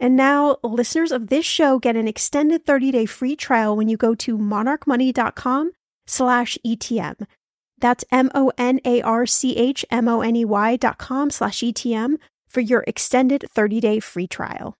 And 0.00 0.16
now 0.16 0.56
listeners 0.64 1.12
of 1.12 1.28
this 1.28 1.44
show 1.44 1.78
get 1.78 1.94
an 1.94 2.08
extended 2.08 2.64
30-day 2.64 3.04
free 3.04 3.36
trial 3.36 3.76
when 3.76 3.88
you 3.88 3.98
go 3.98 4.14
to 4.16 4.38
monarchmoney.com 4.38 5.72
slash 6.06 6.56
ETM. 6.66 7.26
That's 7.78 8.04
M-O-N-A-R-C-H-M-O-N-E-Y 8.10 10.76
dot 10.76 10.98
com 10.98 11.30
slash 11.30 11.60
ETM 11.60 12.16
for 12.48 12.60
your 12.60 12.82
extended 12.86 13.44
30-day 13.54 14.00
free 14.00 14.26
trial. 14.26 14.74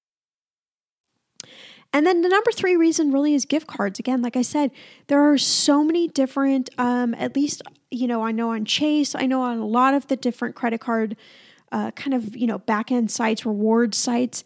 And 1.93 2.07
then 2.07 2.23
the 2.23 2.29
number 2.29 2.53
three 2.53 2.77
reason 2.77 3.13
really 3.13 3.35
is 3.35 3.45
gift 3.45 3.67
cards. 3.67 3.99
Again, 3.99 4.23
like 4.23 4.37
I 4.37 4.43
said, 4.43 4.71
there 5.09 5.21
are 5.21 5.37
so 5.37 5.83
many 5.83 6.09
different, 6.09 6.71
um, 6.79 7.15
at 7.15 7.35
least, 7.35 7.63
you 7.91 8.07
know, 8.07 8.23
I 8.23 8.33
know 8.33 8.51
on 8.51 8.65
Chase, 8.65 9.15
I 9.15 9.27
know 9.27 9.43
on 9.43 9.59
a 9.59 9.67
lot 9.67 9.95
of 9.95 10.07
the 10.07 10.17
different 10.17 10.55
credit 10.55 10.81
card 10.81 11.17
uh, 11.73 11.91
kind 11.93 12.15
of, 12.15 12.37
you 12.37 12.47
know, 12.47 12.59
back 12.59 12.91
end 12.91 13.11
sites, 13.11 13.47
reward 13.47 13.95
sites, 13.95 14.45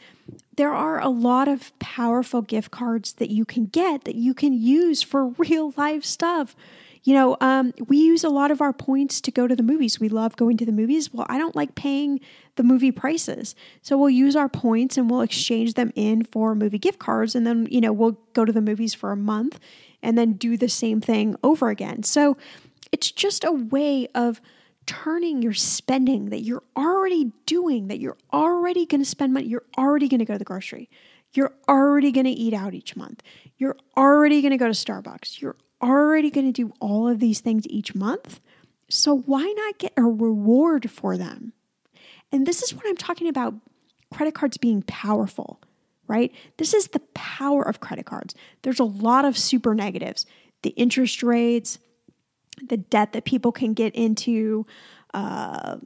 there 0.56 0.72
are 0.72 1.00
a 1.00 1.08
lot 1.08 1.48
of 1.48 1.76
powerful 1.78 2.42
gift 2.42 2.70
cards 2.70 3.14
that 3.14 3.30
you 3.30 3.44
can 3.44 3.66
get 3.66 4.04
that 4.04 4.14
you 4.14 4.34
can 4.34 4.52
use 4.52 5.02
for 5.02 5.26
real 5.38 5.72
life 5.76 6.04
stuff. 6.04 6.54
You 7.02 7.12
know, 7.12 7.36
um, 7.42 7.74
we 7.86 7.98
use 7.98 8.24
a 8.24 8.30
lot 8.30 8.50
of 8.50 8.62
our 8.62 8.72
points 8.72 9.20
to 9.22 9.30
go 9.30 9.46
to 9.46 9.54
the 9.54 9.62
movies. 9.62 10.00
We 10.00 10.08
love 10.08 10.36
going 10.36 10.56
to 10.56 10.64
the 10.64 10.72
movies. 10.72 11.12
Well, 11.12 11.26
I 11.28 11.36
don't 11.36 11.54
like 11.54 11.74
paying 11.74 12.18
the 12.56 12.62
movie 12.62 12.92
prices. 12.92 13.54
So 13.82 13.98
we'll 13.98 14.08
use 14.08 14.34
our 14.34 14.48
points 14.48 14.96
and 14.96 15.10
we'll 15.10 15.20
exchange 15.20 15.74
them 15.74 15.92
in 15.94 16.24
for 16.24 16.54
movie 16.54 16.78
gift 16.78 16.98
cards. 16.98 17.34
And 17.34 17.46
then, 17.46 17.68
you 17.70 17.82
know, 17.82 17.92
we'll 17.92 18.18
go 18.32 18.46
to 18.46 18.52
the 18.52 18.62
movies 18.62 18.94
for 18.94 19.12
a 19.12 19.16
month 19.16 19.60
and 20.02 20.16
then 20.16 20.32
do 20.34 20.56
the 20.56 20.68
same 20.68 21.02
thing 21.02 21.36
over 21.42 21.68
again. 21.68 22.04
So 22.04 22.38
it's 22.90 23.10
just 23.10 23.44
a 23.44 23.52
way 23.52 24.08
of 24.14 24.40
turning 24.86 25.42
your 25.42 25.52
spending 25.52 26.30
that 26.30 26.40
you're 26.40 26.62
already 26.76 27.32
doing, 27.46 27.88
that 27.88 28.00
you're 28.00 28.16
already 28.32 28.86
going 28.86 29.00
to 29.00 29.08
spend 29.08 29.32
money, 29.32 29.46
you're 29.46 29.64
already 29.78 30.08
going 30.08 30.18
to 30.18 30.24
go 30.24 30.34
to 30.34 30.38
the 30.38 30.44
grocery, 30.44 30.88
you're 31.32 31.54
already 31.68 32.12
going 32.12 32.26
to 32.26 32.30
eat 32.30 32.54
out 32.54 32.74
each 32.74 32.96
month, 32.96 33.22
you're 33.56 33.76
already 33.96 34.42
going 34.42 34.52
to 34.52 34.56
go 34.56 34.66
to 34.66 34.72
Starbucks, 34.72 35.40
you're 35.40 35.56
already 35.82 36.30
going 36.30 36.46
to 36.46 36.52
do 36.52 36.72
all 36.80 37.08
of 37.08 37.20
these 37.20 37.40
things 37.40 37.66
each 37.68 37.94
month. 37.94 38.40
So 38.88 39.18
why 39.18 39.42
not 39.42 39.78
get 39.78 39.92
a 39.96 40.02
reward 40.02 40.90
for 40.90 41.16
them? 41.16 41.52
And 42.32 42.46
this 42.46 42.62
is 42.62 42.74
what 42.74 42.86
I'm 42.86 42.96
talking 42.96 43.28
about 43.28 43.54
credit 44.12 44.34
cards 44.34 44.56
being 44.56 44.82
powerful, 44.82 45.60
right? 46.06 46.32
This 46.58 46.74
is 46.74 46.88
the 46.88 47.00
power 47.14 47.62
of 47.62 47.80
credit 47.80 48.06
cards. 48.06 48.34
There's 48.62 48.80
a 48.80 48.84
lot 48.84 49.24
of 49.24 49.38
super 49.38 49.74
negatives 49.74 50.26
the 50.62 50.70
interest 50.70 51.22
rates, 51.22 51.78
the 52.62 52.76
debt 52.76 53.12
that 53.12 53.24
people 53.24 53.52
can 53.52 53.74
get 53.74 53.94
into, 53.94 54.66
uh, 55.12 55.76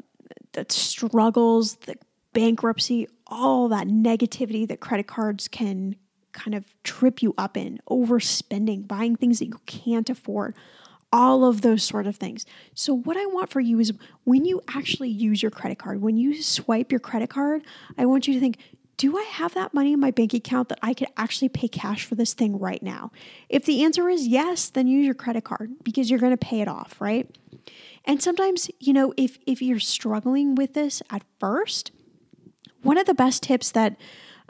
the 0.52 0.66
struggles, 0.68 1.76
the 1.76 1.96
bankruptcy, 2.32 3.08
all 3.26 3.68
that 3.68 3.86
negativity 3.86 4.66
that 4.68 4.80
credit 4.80 5.06
cards 5.06 5.48
can 5.48 5.96
kind 6.32 6.54
of 6.54 6.64
trip 6.84 7.22
you 7.22 7.34
up 7.36 7.56
in, 7.56 7.80
overspending, 7.90 8.86
buying 8.86 9.16
things 9.16 9.38
that 9.40 9.46
you 9.46 9.60
can't 9.66 10.08
afford, 10.08 10.54
all 11.12 11.44
of 11.44 11.62
those 11.62 11.82
sort 11.82 12.06
of 12.06 12.16
things. 12.16 12.44
So, 12.74 12.94
what 12.94 13.16
I 13.16 13.26
want 13.26 13.50
for 13.50 13.60
you 13.60 13.80
is 13.80 13.92
when 14.24 14.44
you 14.44 14.60
actually 14.68 15.08
use 15.08 15.42
your 15.42 15.50
credit 15.50 15.78
card, 15.78 16.00
when 16.00 16.16
you 16.16 16.42
swipe 16.42 16.92
your 16.92 17.00
credit 17.00 17.30
card, 17.30 17.62
I 17.96 18.06
want 18.06 18.28
you 18.28 18.34
to 18.34 18.40
think, 18.40 18.58
do 18.98 19.16
I 19.16 19.22
have 19.22 19.54
that 19.54 19.72
money 19.72 19.92
in 19.94 20.00
my 20.00 20.10
bank 20.10 20.34
account 20.34 20.68
that 20.68 20.80
I 20.82 20.92
could 20.92 21.08
actually 21.16 21.48
pay 21.48 21.68
cash 21.68 22.04
for 22.04 22.16
this 22.16 22.34
thing 22.34 22.58
right 22.58 22.82
now? 22.82 23.12
If 23.48 23.64
the 23.64 23.84
answer 23.84 24.08
is 24.08 24.26
yes, 24.26 24.68
then 24.68 24.88
use 24.88 25.06
your 25.06 25.14
credit 25.14 25.44
card 25.44 25.70
because 25.82 26.10
you're 26.10 26.18
going 26.18 26.36
to 26.36 26.36
pay 26.36 26.60
it 26.60 26.68
off, 26.68 27.00
right? 27.00 27.34
And 28.04 28.20
sometimes, 28.20 28.70
you 28.80 28.92
know, 28.92 29.14
if 29.16 29.38
if 29.46 29.62
you're 29.62 29.78
struggling 29.78 30.56
with 30.56 30.74
this 30.74 31.00
at 31.10 31.22
first, 31.38 31.92
one 32.82 32.98
of 32.98 33.06
the 33.06 33.14
best 33.14 33.44
tips 33.44 33.70
that 33.70 33.96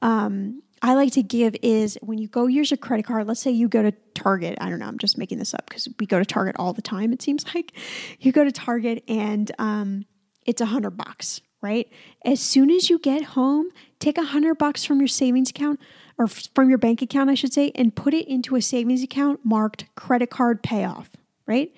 um, 0.00 0.62
I 0.80 0.94
like 0.94 1.12
to 1.12 1.22
give 1.22 1.54
is 1.62 1.98
when 2.00 2.18
you 2.18 2.28
go 2.28 2.46
use 2.46 2.70
your 2.70 2.78
credit 2.78 3.04
card, 3.04 3.26
let's 3.26 3.40
say 3.40 3.50
you 3.50 3.68
go 3.68 3.82
to 3.82 3.92
Target. 4.14 4.58
I 4.60 4.70
don't 4.70 4.78
know, 4.78 4.86
I'm 4.86 4.98
just 4.98 5.18
making 5.18 5.38
this 5.38 5.52
up 5.52 5.68
because 5.68 5.88
we 5.98 6.06
go 6.06 6.18
to 6.18 6.24
Target 6.24 6.56
all 6.58 6.72
the 6.72 6.82
time, 6.82 7.12
it 7.12 7.20
seems 7.20 7.44
like. 7.54 7.72
You 8.20 8.32
go 8.32 8.44
to 8.44 8.52
Target 8.52 9.04
and 9.08 9.50
um, 9.58 10.06
it's 10.46 10.60
a 10.60 10.66
hundred 10.66 10.96
bucks, 10.96 11.40
right? 11.60 11.88
As 12.24 12.40
soon 12.40 12.70
as 12.70 12.88
you 12.88 12.98
get 12.98 13.22
home, 13.22 13.68
take 13.98 14.18
a 14.18 14.24
hundred 14.24 14.56
bucks 14.56 14.84
from 14.84 14.98
your 15.00 15.08
savings 15.08 15.50
account 15.50 15.80
or 16.16 16.26
from 16.26 16.68
your 16.68 16.78
bank 16.78 17.02
account, 17.02 17.30
I 17.30 17.34
should 17.34 17.52
say, 17.52 17.72
and 17.74 17.94
put 17.94 18.14
it 18.14 18.28
into 18.28 18.56
a 18.56 18.62
savings 18.62 19.02
account 19.02 19.40
marked 19.44 19.86
credit 19.94 20.30
card 20.30 20.62
payoff, 20.62 21.10
right? 21.46 21.72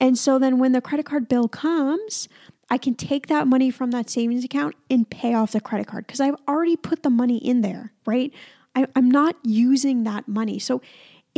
And 0.00 0.16
so 0.16 0.38
then 0.38 0.58
when 0.58 0.72
the 0.72 0.80
credit 0.80 1.06
card 1.06 1.28
bill 1.28 1.48
comes, 1.48 2.28
I 2.70 2.78
can 2.78 2.94
take 2.94 3.28
that 3.28 3.46
money 3.46 3.70
from 3.70 3.90
that 3.92 4.10
savings 4.10 4.44
account 4.44 4.74
and 4.90 5.08
pay 5.08 5.34
off 5.34 5.52
the 5.52 5.60
credit 5.60 5.86
card 5.86 6.06
because 6.06 6.20
I've 6.20 6.36
already 6.46 6.76
put 6.76 7.02
the 7.02 7.10
money 7.10 7.38
in 7.38 7.62
there, 7.62 7.92
right? 8.06 8.32
I, 8.74 8.86
I'm 8.94 9.10
not 9.10 9.36
using 9.42 10.04
that 10.04 10.28
money. 10.28 10.58
So 10.58 10.82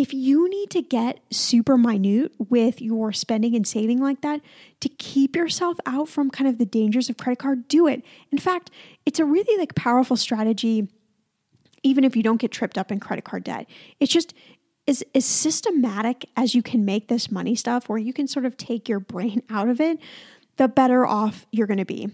if 0.00 0.14
you 0.14 0.48
need 0.48 0.70
to 0.70 0.80
get 0.80 1.20
super 1.30 1.76
minute 1.76 2.32
with 2.38 2.80
your 2.80 3.12
spending 3.12 3.54
and 3.54 3.66
saving 3.66 4.00
like 4.00 4.22
that 4.22 4.40
to 4.80 4.88
keep 4.88 5.36
yourself 5.36 5.76
out 5.84 6.08
from 6.08 6.30
kind 6.30 6.48
of 6.48 6.56
the 6.56 6.64
dangers 6.64 7.10
of 7.10 7.18
credit 7.18 7.38
card, 7.38 7.68
do 7.68 7.86
it. 7.86 8.02
In 8.32 8.38
fact, 8.38 8.70
it's 9.04 9.20
a 9.20 9.26
really 9.26 9.58
like 9.58 9.74
powerful 9.74 10.16
strategy 10.16 10.88
even 11.82 12.02
if 12.02 12.16
you 12.16 12.22
don't 12.22 12.40
get 12.40 12.50
tripped 12.50 12.78
up 12.78 12.90
in 12.90 12.98
credit 12.98 13.26
card 13.26 13.44
debt. 13.44 13.66
It's 14.00 14.10
just 14.10 14.32
as, 14.88 15.04
as 15.14 15.26
systematic 15.26 16.24
as 16.34 16.54
you 16.54 16.62
can 16.62 16.86
make 16.86 17.08
this 17.08 17.30
money 17.30 17.54
stuff 17.54 17.90
where 17.90 17.98
you 17.98 18.14
can 18.14 18.26
sort 18.26 18.46
of 18.46 18.56
take 18.56 18.88
your 18.88 19.00
brain 19.00 19.42
out 19.50 19.68
of 19.68 19.82
it, 19.82 19.98
the 20.56 20.66
better 20.66 21.06
off 21.06 21.46
you're 21.52 21.66
going 21.66 21.76
to 21.76 21.84
be. 21.84 22.08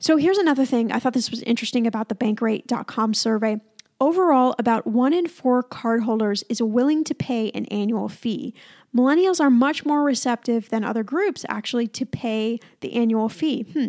So 0.00 0.18
here's 0.18 0.36
another 0.36 0.66
thing. 0.66 0.92
I 0.92 0.98
thought 0.98 1.14
this 1.14 1.30
was 1.30 1.42
interesting 1.44 1.86
about 1.86 2.10
the 2.10 2.14
bankrate.com 2.14 3.14
survey. 3.14 3.58
Overall, 4.00 4.54
about 4.58 4.86
one 4.86 5.12
in 5.12 5.28
four 5.28 5.62
cardholders 5.62 6.42
is 6.48 6.62
willing 6.62 7.04
to 7.04 7.14
pay 7.14 7.50
an 7.50 7.66
annual 7.66 8.08
fee. 8.08 8.54
Millennials 8.96 9.40
are 9.40 9.50
much 9.50 9.84
more 9.84 10.02
receptive 10.02 10.70
than 10.70 10.84
other 10.84 11.02
groups 11.02 11.44
actually 11.50 11.86
to 11.88 12.06
pay 12.06 12.58
the 12.80 12.94
annual 12.94 13.28
fee. 13.28 13.62
Hmm. 13.62 13.88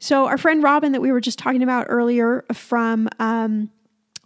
So, 0.00 0.26
our 0.26 0.36
friend 0.36 0.62
Robin, 0.62 0.92
that 0.92 1.00
we 1.00 1.12
were 1.12 1.20
just 1.20 1.38
talking 1.38 1.62
about 1.62 1.86
earlier 1.88 2.44
from 2.52 3.08
um, 3.20 3.70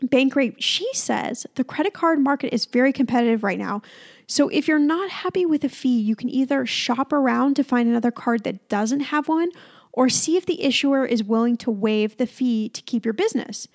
Bankrate, 0.02 0.56
she 0.58 0.88
says 0.94 1.46
the 1.56 1.64
credit 1.64 1.92
card 1.92 2.18
market 2.18 2.54
is 2.54 2.64
very 2.64 2.92
competitive 2.92 3.42
right 3.44 3.58
now. 3.58 3.82
So, 4.26 4.48
if 4.48 4.66
you're 4.66 4.78
not 4.78 5.10
happy 5.10 5.44
with 5.44 5.64
a 5.64 5.68
fee, 5.68 6.00
you 6.00 6.16
can 6.16 6.30
either 6.30 6.64
shop 6.64 7.12
around 7.12 7.56
to 7.56 7.64
find 7.64 7.88
another 7.88 8.10
card 8.10 8.44
that 8.44 8.68
doesn't 8.70 9.00
have 9.00 9.28
one 9.28 9.50
or 9.92 10.08
see 10.08 10.36
if 10.36 10.46
the 10.46 10.62
issuer 10.62 11.04
is 11.04 11.22
willing 11.22 11.56
to 11.58 11.70
waive 11.70 12.16
the 12.16 12.26
fee 12.26 12.68
to 12.70 12.80
keep 12.82 13.04
your 13.04 13.14
business. 13.14 13.68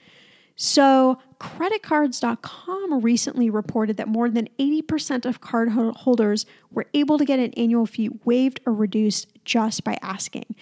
So, 0.62 1.20
creditcards.com 1.40 3.00
recently 3.00 3.50
reported 3.50 3.96
that 3.96 4.10
more 4.10 4.30
than 4.30 4.50
80% 4.60 5.26
of 5.26 5.40
card 5.40 5.70
holders 5.70 6.46
were 6.70 6.86
able 6.94 7.18
to 7.18 7.24
get 7.24 7.40
an 7.40 7.54
annual 7.54 7.86
fee 7.86 8.10
waived 8.26 8.60
or 8.66 8.74
reduced 8.74 9.30
just 9.46 9.86
by 9.86 9.98
asking. 10.02 10.54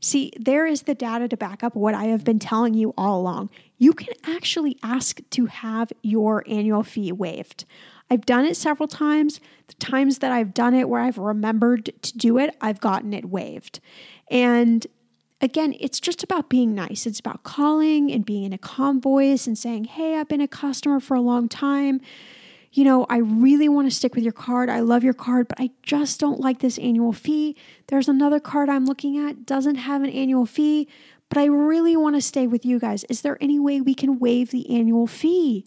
See, 0.00 0.32
there 0.40 0.66
is 0.66 0.82
the 0.82 0.94
data 0.96 1.28
to 1.28 1.36
back 1.36 1.62
up 1.62 1.76
what 1.76 1.94
I 1.94 2.06
have 2.06 2.24
been 2.24 2.40
telling 2.40 2.74
you 2.74 2.94
all 2.98 3.20
along. 3.20 3.48
You 3.78 3.92
can 3.92 4.12
actually 4.24 4.76
ask 4.82 5.20
to 5.30 5.46
have 5.46 5.92
your 6.02 6.42
annual 6.48 6.82
fee 6.82 7.12
waived. 7.12 7.64
I've 8.10 8.26
done 8.26 8.46
it 8.46 8.56
several 8.56 8.88
times. 8.88 9.38
The 9.68 9.74
times 9.74 10.18
that 10.18 10.32
I've 10.32 10.52
done 10.52 10.74
it 10.74 10.88
where 10.88 11.00
I've 11.00 11.16
remembered 11.16 11.92
to 12.02 12.18
do 12.18 12.38
it, 12.38 12.56
I've 12.60 12.80
gotten 12.80 13.14
it 13.14 13.26
waived. 13.26 13.78
And 14.32 14.84
again, 15.44 15.74
it's 15.78 16.00
just 16.00 16.22
about 16.22 16.48
being 16.48 16.74
nice. 16.74 17.06
It's 17.06 17.20
about 17.20 17.42
calling 17.42 18.10
and 18.10 18.24
being 18.24 18.44
in 18.44 18.52
a 18.52 18.58
calm 18.58 19.00
voice 19.00 19.46
and 19.46 19.56
saying, 19.56 19.84
Hey, 19.84 20.16
I've 20.16 20.28
been 20.28 20.40
a 20.40 20.48
customer 20.48 21.00
for 21.00 21.14
a 21.14 21.20
long 21.20 21.48
time. 21.48 22.00
You 22.72 22.82
know, 22.82 23.06
I 23.08 23.18
really 23.18 23.68
want 23.68 23.88
to 23.88 23.94
stick 23.94 24.16
with 24.16 24.24
your 24.24 24.32
card. 24.32 24.68
I 24.68 24.80
love 24.80 25.04
your 25.04 25.14
card, 25.14 25.46
but 25.46 25.60
I 25.60 25.70
just 25.84 26.18
don't 26.18 26.40
like 26.40 26.58
this 26.58 26.76
annual 26.78 27.12
fee. 27.12 27.56
There's 27.86 28.08
another 28.08 28.40
card 28.40 28.68
I'm 28.68 28.84
looking 28.84 29.16
at, 29.16 29.46
doesn't 29.46 29.76
have 29.76 30.02
an 30.02 30.10
annual 30.10 30.44
fee, 30.44 30.88
but 31.28 31.38
I 31.38 31.44
really 31.44 31.96
want 31.96 32.16
to 32.16 32.20
stay 32.20 32.48
with 32.48 32.64
you 32.64 32.80
guys. 32.80 33.04
Is 33.04 33.22
there 33.22 33.38
any 33.40 33.60
way 33.60 33.80
we 33.80 33.94
can 33.94 34.18
waive 34.18 34.50
the 34.50 34.68
annual 34.76 35.06
fee? 35.06 35.64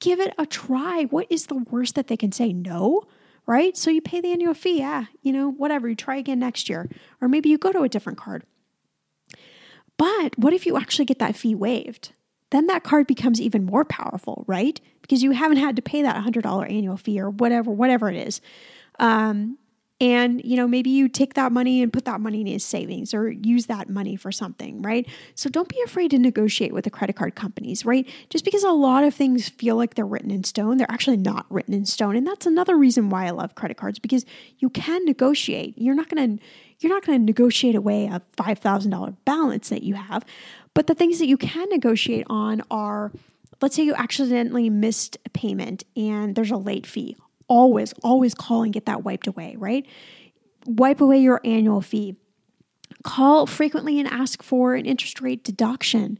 Give 0.00 0.20
it 0.20 0.32
a 0.38 0.46
try. 0.46 1.04
What 1.04 1.26
is 1.28 1.46
the 1.46 1.62
worst 1.70 1.96
that 1.96 2.06
they 2.06 2.16
can 2.16 2.32
say? 2.32 2.52
No 2.52 3.04
right? 3.48 3.78
So 3.78 3.90
you 3.90 4.02
pay 4.02 4.20
the 4.20 4.30
annual 4.30 4.52
fee. 4.52 4.78
Yeah, 4.78 5.06
you 5.22 5.32
know, 5.32 5.50
whatever. 5.50 5.88
You 5.88 5.96
try 5.96 6.16
again 6.16 6.38
next 6.38 6.68
year. 6.68 6.86
Or 7.20 7.28
maybe 7.28 7.48
you 7.48 7.56
go 7.56 7.72
to 7.72 7.80
a 7.80 7.88
different 7.88 8.18
card. 8.18 8.44
But 9.98 10.38
what 10.38 10.54
if 10.54 10.64
you 10.64 10.78
actually 10.78 11.04
get 11.04 11.18
that 11.18 11.36
fee 11.36 11.54
waived? 11.54 12.12
Then 12.50 12.66
that 12.68 12.82
card 12.82 13.06
becomes 13.06 13.40
even 13.40 13.66
more 13.66 13.84
powerful, 13.84 14.44
right? 14.46 14.80
Because 15.02 15.22
you 15.22 15.32
haven't 15.32 15.58
had 15.58 15.76
to 15.76 15.82
pay 15.82 16.00
that 16.00 16.16
$100 16.24 16.70
annual 16.70 16.96
fee 16.96 17.20
or 17.20 17.28
whatever, 17.28 17.70
whatever 17.70 18.08
it 18.08 18.16
is. 18.16 18.40
Um, 18.98 19.58
and 20.00 20.40
you 20.44 20.56
know 20.56 20.68
maybe 20.68 20.90
you 20.90 21.08
take 21.08 21.34
that 21.34 21.52
money 21.52 21.82
and 21.82 21.92
put 21.92 22.04
that 22.04 22.20
money 22.20 22.40
in 22.40 22.46
his 22.46 22.64
savings 22.64 23.12
or 23.12 23.30
use 23.30 23.66
that 23.66 23.88
money 23.88 24.16
for 24.16 24.30
something 24.30 24.80
right? 24.82 25.06
So 25.34 25.50
don't 25.50 25.68
be 25.68 25.80
afraid 25.84 26.10
to 26.12 26.18
negotiate 26.18 26.72
with 26.72 26.84
the 26.84 26.90
credit 26.90 27.16
card 27.16 27.34
companies 27.34 27.84
right? 27.84 28.08
Just 28.30 28.44
because 28.44 28.62
a 28.62 28.70
lot 28.70 29.04
of 29.04 29.14
things 29.14 29.48
feel 29.48 29.76
like 29.76 29.94
they're 29.94 30.06
written 30.06 30.30
in 30.30 30.44
stone 30.44 30.76
they're 30.76 30.90
actually 30.90 31.16
not 31.16 31.46
written 31.50 31.74
in 31.74 31.84
stone. 31.84 32.16
And 32.16 32.26
that's 32.26 32.46
another 32.46 32.76
reason 32.76 33.10
why 33.10 33.26
i 33.26 33.30
love 33.30 33.54
credit 33.54 33.76
cards 33.76 33.98
because 33.98 34.24
you 34.58 34.70
can 34.70 35.04
negotiate. 35.04 35.74
You're 35.76 35.94
not 35.94 36.08
going 36.08 36.38
to 36.38 36.44
you're 36.80 36.92
not 36.92 37.04
going 37.04 37.18
to 37.18 37.24
negotiate 37.24 37.74
away 37.74 38.06
a 38.06 38.22
$5000 38.36 39.16
balance 39.24 39.68
that 39.70 39.82
you 39.82 39.94
have. 39.94 40.24
But 40.74 40.86
the 40.86 40.94
things 40.94 41.18
that 41.18 41.26
you 41.26 41.36
can 41.36 41.68
negotiate 41.70 42.24
on 42.30 42.62
are 42.70 43.10
let's 43.60 43.74
say 43.74 43.82
you 43.82 43.94
accidentally 43.94 44.70
missed 44.70 45.18
a 45.26 45.30
payment 45.30 45.84
and 45.96 46.36
there's 46.36 46.52
a 46.52 46.56
late 46.56 46.86
fee 46.86 47.16
always, 47.48 47.92
always 48.02 48.34
call 48.34 48.62
and 48.62 48.72
get 48.72 48.86
that 48.86 49.04
wiped 49.04 49.26
away, 49.26 49.56
right? 49.58 49.86
Wipe 50.66 51.00
away 51.00 51.18
your 51.18 51.40
annual 51.44 51.80
fee. 51.80 52.16
Call 53.02 53.46
frequently 53.46 53.98
and 53.98 54.08
ask 54.08 54.42
for 54.42 54.74
an 54.74 54.86
interest 54.86 55.20
rate 55.20 55.44
deduction. 55.44 56.18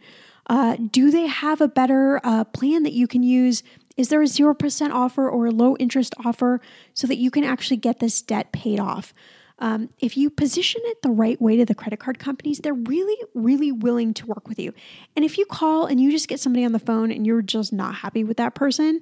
Uh, 0.49 0.77
do 0.91 1.11
they 1.11 1.27
have 1.27 1.61
a 1.61 1.69
better 1.69 2.21
uh, 2.25 2.45
plan 2.45 2.83
that 2.83 2.93
you 2.93 3.07
can 3.07 3.23
use? 3.23 3.63
Is 3.97 4.09
there 4.09 4.23
a 4.23 4.27
0% 4.27 4.91
offer 4.93 5.29
or 5.29 5.47
a 5.47 5.51
low 5.51 5.77
interest 5.77 6.15
offer 6.25 6.61
so 6.95 7.07
that 7.07 7.19
you 7.19 7.31
can 7.31 7.45
actually 7.45 7.77
get 7.77 7.99
this 7.99 8.23
debt 8.23 8.53
paid 8.53 8.81
off? 8.81 9.13
Um, 9.59 9.91
if 9.99 10.17
you 10.17 10.31
position 10.31 10.81
it 10.85 11.03
the 11.03 11.11
right 11.11 11.41
way 11.43 11.57
to 11.57 11.65
the 11.65 11.75
credit 11.75 11.99
card 11.99 12.19
companies, 12.21 12.61
they're 12.61 12.73
really, 12.73 13.17
really 13.35 13.73
willing 13.73 14.15
to 14.15 14.27
work 14.27 14.49
with 14.49 14.59
you. 14.59 14.73
And 15.17 15.25
if 15.25 15.37
you 15.37 15.47
call 15.47 15.87
and 15.87 16.01
you 16.01 16.13
just 16.13 16.29
get 16.29 16.39
somebody 16.39 16.65
on 16.65 16.73
the 16.73 16.79
phone 16.79 17.11
and 17.11 17.27
you're 17.27 17.43
just 17.43 17.73
not 17.73 17.97
happy 17.97 18.23
with 18.23 18.37
that 18.37 18.55
person, 18.55 19.01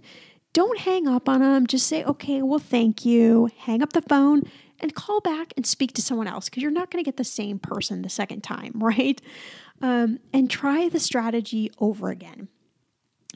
don't 0.57 0.79
hang 0.79 1.07
up 1.07 1.29
on 1.29 1.41
them. 1.41 1.67
Just 1.67 1.87
say, 1.87 2.03
okay, 2.03 2.41
well, 2.41 2.59
thank 2.59 3.05
you. 3.05 3.51
Hang 3.59 3.83
up 3.83 3.93
the 3.93 4.01
phone 4.01 4.41
and 4.81 4.95
call 4.95 5.21
back 5.21 5.53
and 5.55 5.67
speak 5.67 5.93
to 5.93 6.01
someone 6.01 6.27
else 6.27 6.47
because 6.47 6.63
you're 6.63 6.73
not 6.73 6.91
going 6.91 7.05
to 7.05 7.07
get 7.07 7.19
the 7.19 7.25
same 7.25 7.59
person 7.59 8.01
the 8.01 8.09
second 8.09 8.41
time, 8.41 8.73
right? 8.77 9.21
Um, 9.83 10.19
and 10.33 10.51
try 10.51 10.89
the 10.89 10.99
strategy 10.99 11.71
over 11.79 12.09
again. 12.09 12.49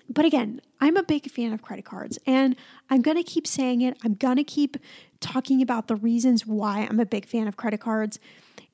But 0.09 0.25
again, 0.25 0.63
I'm 0.81 0.97
a 0.97 1.03
big 1.03 1.31
fan 1.31 1.53
of 1.53 1.61
credit 1.61 1.85
cards 1.85 2.19
and 2.27 2.57
I'm 2.89 3.03
going 3.03 3.19
to 3.19 3.23
keep 3.23 3.47
saying 3.47 3.83
it. 3.83 3.99
I'm 4.03 4.15
going 4.15 4.37
to 4.37 4.45
keep 4.45 4.79
talking 5.21 5.61
about 5.61 5.89
the 5.89 5.97
reasons 5.97 6.47
why 6.47 6.89
I'm 6.89 7.01
a 7.01 7.07
big 7.07 7.27
fan 7.27 7.47
of 7.47 7.59
credit 7.59 7.81
cards. 7.81 8.19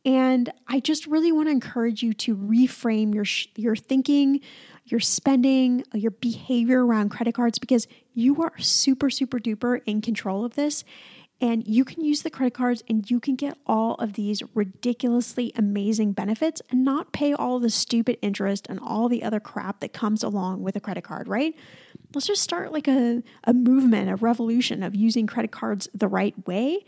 And 0.04 0.52
I 0.68 0.78
just 0.78 1.08
really 1.08 1.32
want 1.32 1.48
to 1.48 1.50
encourage 1.50 2.00
you 2.00 2.12
to 2.12 2.36
reframe 2.36 3.12
your 3.12 3.24
your 3.56 3.74
thinking 3.74 4.40
your 4.86 5.00
spending, 5.00 5.84
your 5.92 6.12
behavior 6.12 6.84
around 6.84 7.10
credit 7.10 7.34
cards 7.34 7.58
because 7.58 7.86
you 8.14 8.42
are 8.42 8.52
super, 8.58 9.10
super 9.10 9.38
duper 9.38 9.80
in 9.86 10.00
control 10.00 10.44
of 10.44 10.54
this. 10.54 10.84
And 11.38 11.66
you 11.68 11.84
can 11.84 12.02
use 12.02 12.22
the 12.22 12.30
credit 12.30 12.54
cards 12.54 12.82
and 12.88 13.10
you 13.10 13.20
can 13.20 13.36
get 13.36 13.58
all 13.66 13.94
of 13.96 14.14
these 14.14 14.42
ridiculously 14.54 15.52
amazing 15.54 16.12
benefits 16.12 16.62
and 16.70 16.82
not 16.82 17.12
pay 17.12 17.34
all 17.34 17.58
the 17.58 17.68
stupid 17.68 18.16
interest 18.22 18.66
and 18.70 18.80
all 18.80 19.10
the 19.10 19.22
other 19.22 19.38
crap 19.38 19.80
that 19.80 19.92
comes 19.92 20.22
along 20.22 20.62
with 20.62 20.76
a 20.76 20.80
credit 20.80 21.04
card, 21.04 21.28
right? 21.28 21.54
Let's 22.14 22.26
just 22.26 22.42
start 22.42 22.72
like 22.72 22.88
a, 22.88 23.22
a 23.44 23.52
movement, 23.52 24.08
a 24.08 24.16
revolution 24.16 24.82
of 24.82 24.94
using 24.94 25.26
credit 25.26 25.50
cards 25.50 25.88
the 25.92 26.08
right 26.08 26.34
way. 26.46 26.86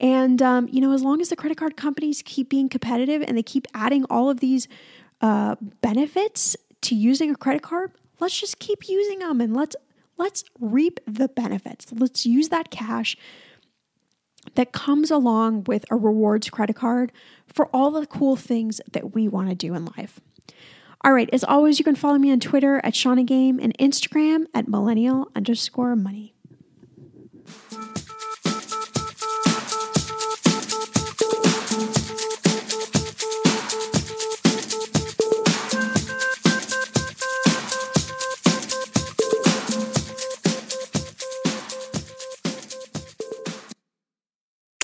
And, 0.00 0.40
um, 0.40 0.66
you 0.72 0.80
know, 0.80 0.92
as 0.92 1.02
long 1.02 1.20
as 1.20 1.28
the 1.28 1.36
credit 1.36 1.58
card 1.58 1.76
companies 1.76 2.22
keep 2.24 2.48
being 2.48 2.70
competitive 2.70 3.20
and 3.20 3.36
they 3.36 3.42
keep 3.42 3.66
adding 3.74 4.04
all 4.08 4.30
of 4.30 4.40
these 4.40 4.66
uh, 5.20 5.56
benefits 5.82 6.56
to 6.82 6.94
using 6.94 7.30
a 7.30 7.36
credit 7.36 7.62
card, 7.62 7.92
let's 8.18 8.38
just 8.38 8.58
keep 8.58 8.88
using 8.88 9.20
them 9.20 9.40
and 9.40 9.54
let's 9.54 9.76
let's 10.16 10.44
reap 10.58 11.00
the 11.06 11.28
benefits. 11.28 11.86
Let's 11.92 12.26
use 12.26 12.50
that 12.50 12.70
cash 12.70 13.16
that 14.54 14.72
comes 14.72 15.10
along 15.10 15.64
with 15.64 15.84
a 15.90 15.96
rewards 15.96 16.50
credit 16.50 16.76
card 16.76 17.12
for 17.46 17.66
all 17.74 17.90
the 17.90 18.06
cool 18.06 18.36
things 18.36 18.80
that 18.92 19.14
we 19.14 19.28
want 19.28 19.48
to 19.48 19.54
do 19.54 19.74
in 19.74 19.84
life. 19.96 20.20
All 21.02 21.12
right, 21.14 21.30
as 21.32 21.44
always, 21.44 21.78
you 21.78 21.84
can 21.84 21.96
follow 21.96 22.18
me 22.18 22.30
on 22.30 22.40
Twitter 22.40 22.80
at 22.84 22.94
Shannah 22.94 23.24
Game 23.24 23.58
and 23.58 23.76
Instagram 23.78 24.44
at 24.52 24.68
millennial 24.68 25.30
underscore 25.34 25.96
money. 25.96 26.34